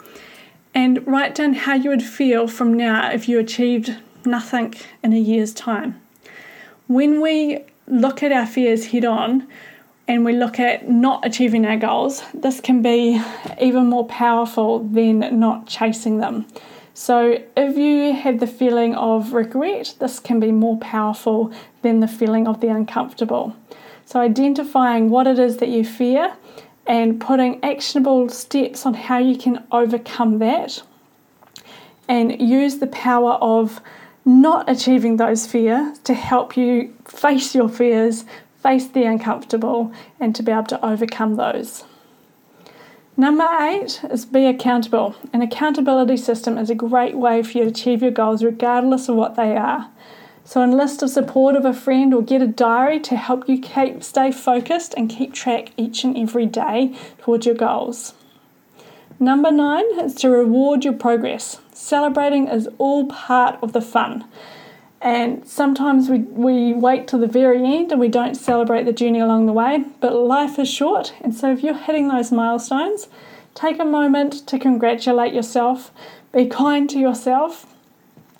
and 0.73 1.05
write 1.05 1.35
down 1.35 1.53
how 1.53 1.75
you 1.75 1.91
would 1.91 2.03
feel 2.03 2.47
from 2.47 2.73
now 2.73 3.11
if 3.11 3.29
you 3.29 3.37
achieved 3.37 3.95
nothing 4.25 4.73
in 5.03 5.13
a 5.13 5.19
year's 5.19 5.53
time. 5.53 6.01
When 6.87 7.21
we 7.21 7.65
look 7.87 8.23
at 8.23 8.31
our 8.31 8.47
fears 8.47 8.87
head 8.87 9.05
on, 9.05 9.47
and 10.09 10.25
we 10.25 10.33
look 10.33 10.59
at 10.59 10.89
not 10.89 11.23
achieving 11.23 11.67
our 11.67 11.77
goals, 11.77 12.23
this 12.33 12.59
can 12.59 12.81
be 12.81 13.21
even 13.61 13.85
more 13.85 14.07
powerful 14.07 14.79
than 14.79 15.39
not 15.39 15.67
chasing 15.67 16.17
them. 16.17 16.47
So, 16.95 17.37
if 17.55 17.77
you 17.77 18.13
have 18.13 18.39
the 18.39 18.47
feeling 18.47 18.95
of 18.95 19.33
regret, 19.33 19.93
this 19.99 20.19
can 20.19 20.39
be 20.39 20.51
more 20.51 20.77
powerful 20.79 21.53
than 21.83 21.99
the 21.99 22.07
feeling 22.07 22.47
of 22.47 22.59
the 22.59 22.69
uncomfortable. 22.69 23.55
So, 24.05 24.19
identifying 24.19 25.11
what 25.11 25.27
it 25.27 25.37
is 25.37 25.57
that 25.57 25.69
you 25.69 25.85
fear 25.85 26.35
and 26.87 27.21
putting 27.21 27.63
actionable 27.63 28.29
steps 28.29 28.87
on 28.87 28.95
how 28.95 29.19
you 29.19 29.37
can 29.37 29.63
overcome 29.71 30.39
that 30.39 30.81
and 32.07 32.41
use 32.41 32.79
the 32.79 32.87
power 32.87 33.33
of 33.33 33.79
not 34.25 34.67
achieving 34.67 35.17
those 35.17 35.45
fears 35.45 35.99
to 35.99 36.15
help 36.15 36.57
you 36.57 36.95
face 37.05 37.53
your 37.53 37.69
fears, 37.69 38.25
face 38.61 38.87
the 38.87 39.03
uncomfortable, 39.03 39.91
and 40.19 40.35
to 40.35 40.43
be 40.43 40.51
able 40.51 40.63
to 40.63 40.85
overcome 40.85 41.35
those. 41.35 41.83
Number 43.15 43.47
eight 43.59 44.01
is 44.09 44.25
be 44.25 44.45
accountable. 44.45 45.15
An 45.33 45.41
accountability 45.41 46.15
system 46.15 46.57
is 46.57 46.69
a 46.69 46.75
great 46.75 47.17
way 47.17 47.43
for 47.43 47.57
you 47.57 47.63
to 47.65 47.69
achieve 47.69 48.01
your 48.01 48.11
goals 48.11 48.43
regardless 48.43 49.09
of 49.09 49.17
what 49.17 49.35
they 49.35 49.57
are. 49.57 49.89
So 50.45 50.63
enlist 50.63 51.01
the 51.01 51.07
support 51.07 51.55
of 51.55 51.65
a 51.65 51.73
friend 51.73 52.13
or 52.13 52.21
get 52.21 52.41
a 52.41 52.47
diary 52.47 52.99
to 53.01 53.17
help 53.17 53.49
you 53.49 53.59
keep 53.59 54.03
stay 54.03 54.31
focused 54.31 54.93
and 54.95 55.09
keep 55.09 55.33
track 55.33 55.71
each 55.75 56.03
and 56.03 56.17
every 56.17 56.45
day 56.45 56.95
towards 57.21 57.45
your 57.45 57.55
goals. 57.55 58.13
Number 59.19 59.51
nine 59.51 59.99
is 59.99 60.15
to 60.15 60.29
reward 60.29 60.85
your 60.85 60.93
progress. 60.93 61.59
Celebrating 61.73 62.47
is 62.47 62.69
all 62.77 63.05
part 63.07 63.61
of 63.61 63.73
the 63.73 63.81
fun. 63.81 64.23
And 65.01 65.47
sometimes 65.47 66.09
we, 66.09 66.19
we 66.19 66.73
wait 66.73 67.07
till 67.07 67.19
the 67.19 67.27
very 67.27 67.63
end 67.63 67.91
and 67.91 68.01
we 68.01 68.09
don't 68.09 68.35
celebrate 68.35 68.83
the 68.83 68.91
journey 68.91 69.19
along 69.19 69.45
the 69.45 69.53
way, 69.53 69.85
but 70.01 70.13
life 70.13 70.59
is 70.59 70.69
short. 70.69 71.13
And 71.21 71.33
so 71.33 71.51
if 71.51 71.63
you're 71.63 71.73
hitting 71.73 72.09
those 72.09 72.31
milestones, 72.31 73.07
take 73.55 73.79
a 73.79 73.85
moment 73.85 74.45
to 74.47 74.59
congratulate 74.59 75.33
yourself, 75.33 75.91
be 76.33 76.47
kind 76.47 76.89
to 76.89 76.99
yourself, 76.99 77.65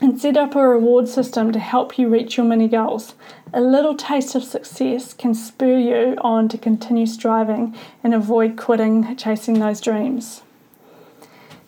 and 0.01 0.19
set 0.19 0.35
up 0.35 0.55
a 0.55 0.67
reward 0.67 1.07
system 1.07 1.51
to 1.53 1.59
help 1.59 1.97
you 1.97 2.09
reach 2.09 2.35
your 2.35 2.45
mini 2.45 2.67
goals. 2.67 3.15
A 3.53 3.61
little 3.61 3.95
taste 3.95 4.35
of 4.35 4.43
success 4.43 5.13
can 5.13 5.33
spur 5.33 5.77
you 5.77 6.17
on 6.21 6.49
to 6.49 6.57
continue 6.57 7.05
striving 7.05 7.75
and 8.03 8.13
avoid 8.13 8.57
quitting 8.57 9.15
chasing 9.15 9.59
those 9.59 9.81
dreams. 9.81 10.41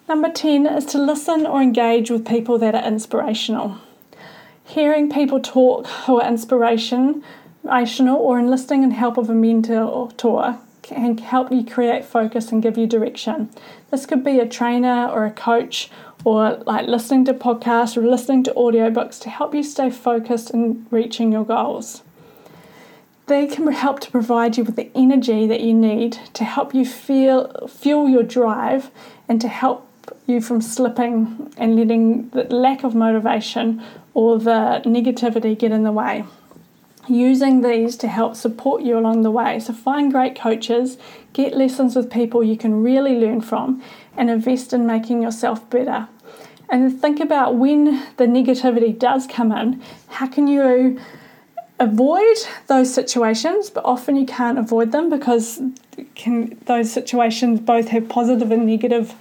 Number 0.08 0.30
10 0.30 0.66
is 0.68 0.86
to 0.88 0.98
listen 0.98 1.46
or 1.46 1.62
engage 1.62 2.12
with 2.12 2.28
people 2.28 2.58
that 2.58 2.76
are 2.76 2.86
inspirational 2.86 3.78
hearing 4.72 5.10
people 5.10 5.40
talk 5.42 5.86
who 6.06 6.22
are 6.22 6.28
inspirational 6.28 7.22
or 8.16 8.40
enlisting 8.40 8.84
in 8.84 8.92
help 8.92 9.18
of 9.18 9.30
a 9.30 9.34
mentor 9.34 10.10
can 10.82 11.18
help 11.18 11.52
you 11.52 11.66
create 11.66 12.06
focus 12.06 12.52
and 12.52 12.64
give 12.64 12.78
you 12.78 12.88
direction. 12.88 13.50
This 13.92 14.06
could 14.06 14.24
be 14.24 14.40
a 14.40 14.48
trainer 14.48 15.08
or 15.08 15.26
a 15.26 15.32
coach 15.32 15.90
or 16.24 16.64
like 16.66 16.88
listening 16.88 17.26
to 17.26 17.34
podcasts 17.34 17.98
or 17.98 18.08
listening 18.08 18.44
to 18.44 18.54
audiobooks 18.54 19.20
to 19.22 19.30
help 19.30 19.54
you 19.54 19.62
stay 19.62 19.90
focused 19.90 20.52
in 20.52 20.88
reaching 20.90 21.32
your 21.34 21.44
goals. 21.44 22.02
They 23.28 23.48
can 23.48 23.68
help 23.72 24.00
to 24.02 24.12
provide 24.12 24.58
you 24.58 24.64
with 24.64 24.78
the 24.78 24.90
energy 24.96 25.48
that 25.48 25.62
you 25.62 25.74
need 25.74 26.14
to 26.34 26.46
help 26.46 26.74
you 26.74 26.86
feel 26.86 27.68
fuel 27.68 28.08
your 28.08 28.24
drive 28.24 28.90
and 29.28 29.42
to 29.42 29.48
help 29.50 29.88
you 30.26 30.42
from 30.42 30.62
slipping 30.62 31.54
and 31.58 31.76
letting 31.76 32.30
the 32.30 32.44
lack 32.46 32.84
of 32.84 32.96
motivation 32.96 33.82
or 34.14 34.40
the 34.40 34.82
negativity 34.86 35.58
get 35.58 35.72
in 35.72 35.84
the 35.84 35.92
way. 35.92 36.24
Using 37.08 37.62
these 37.62 37.96
to 37.98 38.08
help 38.08 38.36
support 38.36 38.84
you 38.84 38.98
along 38.98 39.24
the 39.24 39.32
way. 39.32 39.60
So, 39.60 39.74
find 39.74 40.12
great 40.12 40.36
coaches, 40.36 40.98
get 41.34 41.56
lessons 41.56 41.96
with 41.96 42.12
people 42.12 42.44
you 42.44 42.58
can 42.58 42.84
really 42.84 43.18
learn 43.18 43.42
from, 43.42 43.82
and 44.16 44.30
invest 44.30 44.72
in 44.72 44.86
making 44.86 45.22
yourself 45.22 45.68
better. 45.70 46.08
And 46.70 47.02
think 47.02 47.20
about 47.20 47.56
when 47.56 48.08
the 48.16 48.26
negativity 48.26 48.98
does 48.98 49.28
come 49.28 49.52
in, 49.52 49.82
how 50.08 50.28
can 50.28 50.48
you 50.48 51.00
avoid 51.80 52.38
those 52.68 52.94
situations? 52.94 53.70
But 53.70 53.84
often 53.84 54.16
you 54.16 54.26
can't 54.26 54.58
avoid 54.58 54.94
them 54.94 55.10
because 55.10 55.60
can, 56.16 56.58
those 56.66 56.92
situations 56.92 57.60
both 57.60 57.90
have 57.90 58.08
positive 58.08 58.52
and 58.52 58.66
negative 58.66 59.16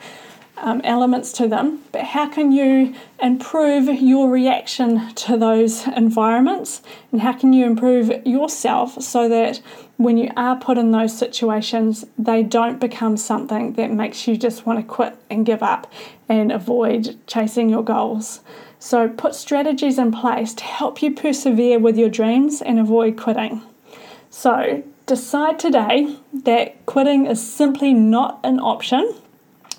um, 0.60 0.80
elements 0.84 1.32
to 1.32 1.48
them, 1.48 1.82
but 1.92 2.02
how 2.02 2.28
can 2.28 2.52
you 2.52 2.94
improve 3.20 3.86
your 4.00 4.30
reaction 4.30 5.14
to 5.14 5.36
those 5.36 5.86
environments 5.88 6.82
and 7.10 7.22
how 7.22 7.32
can 7.32 7.52
you 7.52 7.66
improve 7.66 8.10
yourself 8.26 9.02
so 9.02 9.28
that 9.28 9.60
when 9.96 10.16
you 10.16 10.30
are 10.36 10.56
put 10.56 10.78
in 10.78 10.92
those 10.92 11.16
situations, 11.16 12.06
they 12.18 12.42
don't 12.42 12.80
become 12.80 13.16
something 13.16 13.74
that 13.74 13.90
makes 13.90 14.26
you 14.26 14.36
just 14.36 14.64
want 14.64 14.78
to 14.78 14.82
quit 14.82 15.16
and 15.28 15.44
give 15.44 15.62
up 15.62 15.92
and 16.28 16.50
avoid 16.50 17.18
chasing 17.26 17.68
your 17.68 17.84
goals. 17.84 18.40
So, 18.78 19.10
put 19.10 19.34
strategies 19.34 19.98
in 19.98 20.10
place 20.10 20.54
to 20.54 20.64
help 20.64 21.02
you 21.02 21.14
persevere 21.14 21.78
with 21.78 21.98
your 21.98 22.08
dreams 22.08 22.62
and 22.62 22.78
avoid 22.78 23.18
quitting. 23.18 23.60
So, 24.30 24.82
decide 25.04 25.58
today 25.58 26.16
that 26.32 26.86
quitting 26.86 27.26
is 27.26 27.46
simply 27.46 27.92
not 27.92 28.40
an 28.42 28.58
option 28.58 29.14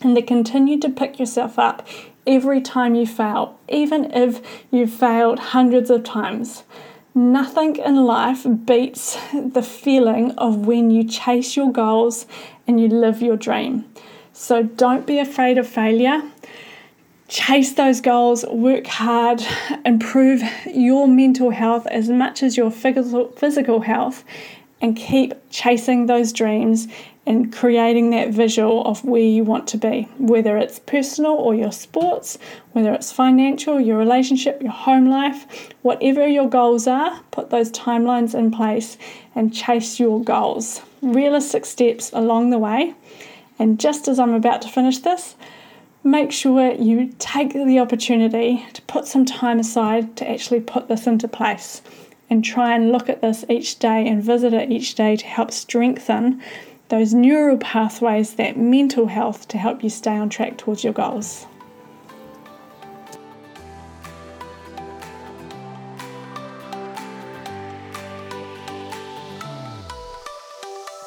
and 0.01 0.15
to 0.15 0.21
continue 0.21 0.79
to 0.79 0.89
pick 0.89 1.19
yourself 1.19 1.59
up 1.59 1.87
every 2.25 2.61
time 2.61 2.95
you 2.95 3.05
fail, 3.05 3.59
even 3.69 4.11
if 4.13 4.41
you've 4.71 4.91
failed 4.91 5.39
hundreds 5.39 5.89
of 5.89 6.03
times. 6.03 6.63
Nothing 7.13 7.75
in 7.75 8.05
life 8.05 8.45
beats 8.65 9.17
the 9.33 9.63
feeling 9.63 10.31
of 10.31 10.65
when 10.65 10.91
you 10.91 11.03
chase 11.03 11.55
your 11.55 11.71
goals 11.71 12.25
and 12.67 12.79
you 12.79 12.87
live 12.87 13.21
your 13.21 13.37
dream. 13.37 13.85
So 14.33 14.63
don't 14.63 15.05
be 15.05 15.19
afraid 15.19 15.57
of 15.57 15.67
failure. 15.67 16.21
Chase 17.27 17.73
those 17.73 18.01
goals, 18.01 18.45
work 18.45 18.87
hard, 18.87 19.41
improve 19.85 20.41
your 20.65 21.07
mental 21.07 21.49
health 21.49 21.87
as 21.87 22.09
much 22.09 22.43
as 22.43 22.57
your 22.57 22.71
physical 22.71 23.81
health, 23.81 24.23
and 24.81 24.95
keep 24.95 25.33
chasing 25.49 26.07
those 26.07 26.33
dreams 26.33 26.87
and 27.25 27.53
creating 27.53 28.09
that 28.09 28.29
visual 28.29 28.83
of 28.85 29.03
where 29.05 29.21
you 29.21 29.43
want 29.43 29.67
to 29.67 29.77
be, 29.77 30.07
whether 30.17 30.57
it's 30.57 30.79
personal 30.79 31.33
or 31.33 31.53
your 31.53 31.71
sports, 31.71 32.39
whether 32.71 32.91
it's 32.93 33.11
financial, 33.11 33.79
your 33.79 33.97
relationship, 33.97 34.61
your 34.61 34.71
home 34.71 35.07
life, 35.07 35.69
whatever 35.83 36.27
your 36.27 36.49
goals 36.49 36.87
are, 36.87 37.21
put 37.29 37.51
those 37.51 37.71
timelines 37.71 38.33
in 38.33 38.49
place 38.49 38.97
and 39.35 39.53
chase 39.53 39.99
your 39.99 40.23
goals. 40.23 40.81
Realistic 41.01 41.65
steps 41.65 42.11
along 42.13 42.49
the 42.49 42.57
way. 42.59 42.95
And 43.59 43.79
just 43.79 44.07
as 44.07 44.17
I'm 44.17 44.33
about 44.33 44.63
to 44.63 44.69
finish 44.69 44.97
this, 44.99 45.35
make 46.03 46.31
sure 46.31 46.73
you 46.73 47.13
take 47.19 47.53
the 47.53 47.79
opportunity 47.79 48.65
to 48.73 48.81
put 48.83 49.05
some 49.05 49.25
time 49.25 49.59
aside 49.59 50.17
to 50.17 50.27
actually 50.27 50.61
put 50.61 50.87
this 50.87 51.05
into 51.05 51.27
place 51.27 51.83
and 52.31 52.43
try 52.43 52.73
and 52.73 52.91
look 52.91 53.09
at 53.09 53.21
this 53.21 53.45
each 53.49 53.77
day 53.77 54.07
and 54.07 54.23
visit 54.23 54.53
it 54.53 54.71
each 54.71 54.95
day 54.95 55.15
to 55.15 55.25
help 55.27 55.51
strengthen 55.51 56.41
those 56.91 57.13
neural 57.13 57.57
pathways, 57.57 58.33
that 58.33 58.57
mental 58.57 59.07
health 59.07 59.47
to 59.47 59.57
help 59.57 59.81
you 59.81 59.89
stay 59.89 60.11
on 60.11 60.29
track 60.29 60.57
towards 60.57 60.83
your 60.83 60.91
goals. 60.91 61.47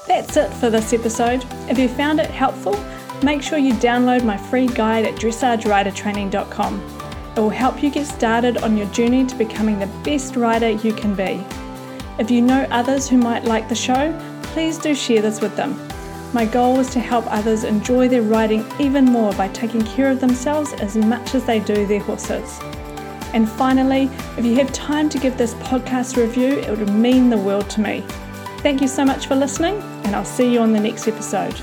That's 0.09 0.39
it 0.39 0.51
for 0.55 0.71
this 0.71 0.95
episode. 0.95 1.45
If 1.69 1.79
you 1.79 1.89
found 1.91 2.19
it 2.19 2.31
helpful, 2.31 2.83
make 3.23 3.43
sure 3.43 3.59
you 3.59 3.75
download 3.75 4.25
my 4.25 4.39
free 4.39 4.69
guide 4.69 5.05
at 5.05 5.17
dressageridertraining.com. 5.17 6.81
It 7.37 7.41
will 7.41 7.51
help 7.51 7.83
you 7.83 7.91
get 7.91 8.07
started 8.07 8.57
on 8.59 8.79
your 8.79 8.87
journey 8.87 9.27
to 9.27 9.37
becoming 9.37 9.79
the 9.79 9.91
best 10.03 10.35
rider 10.35 10.71
you 10.71 10.95
can 10.95 11.15
be. 11.15 11.45
If 12.19 12.31
you 12.31 12.41
know 12.41 12.67
others 12.71 13.07
who 13.07 13.19
might 13.19 13.45
like 13.45 13.69
the 13.69 13.75
show, 13.75 14.19
please 14.55 14.79
do 14.79 14.95
share 14.95 15.21
this 15.21 15.41
with 15.41 15.57
them. 15.57 15.77
My 16.33 16.47
goal 16.47 16.79
is 16.79 16.89
to 16.91 17.01
help 17.01 17.25
others 17.27 17.65
enjoy 17.65 18.07
their 18.07 18.23
riding 18.23 18.65
even 18.79 19.05
more 19.05 19.33
by 19.33 19.49
taking 19.49 19.83
care 19.83 20.13
of 20.13 20.21
themselves 20.21 20.73
as 20.75 20.97
much 20.97 21.35
as 21.35 21.45
they 21.45 21.59
do 21.59 21.85
their 21.87 21.99
horses. 21.99 22.61
And 23.33 23.49
finally, 23.49 24.09
if 24.39 24.45
you 24.45 24.55
have 24.55 24.73
time 24.73 25.09
to 25.09 25.19
give 25.19 25.37
this 25.37 25.55
podcast 25.55 26.17
review, 26.17 26.61
it 26.61 26.71
would 26.71 26.89
mean 26.89 27.31
the 27.31 27.37
world 27.37 27.69
to 27.71 27.81
me. 27.81 28.05
Thank 28.59 28.81
you 28.81 28.87
so 28.87 29.05
much 29.05 29.27
for 29.27 29.35
listening, 29.35 29.75
and 30.05 30.15
I'll 30.15 30.25
see 30.25 30.53
you 30.53 30.61
on 30.61 30.73
the 30.73 30.79
next 30.79 31.09
episode. 31.09 31.61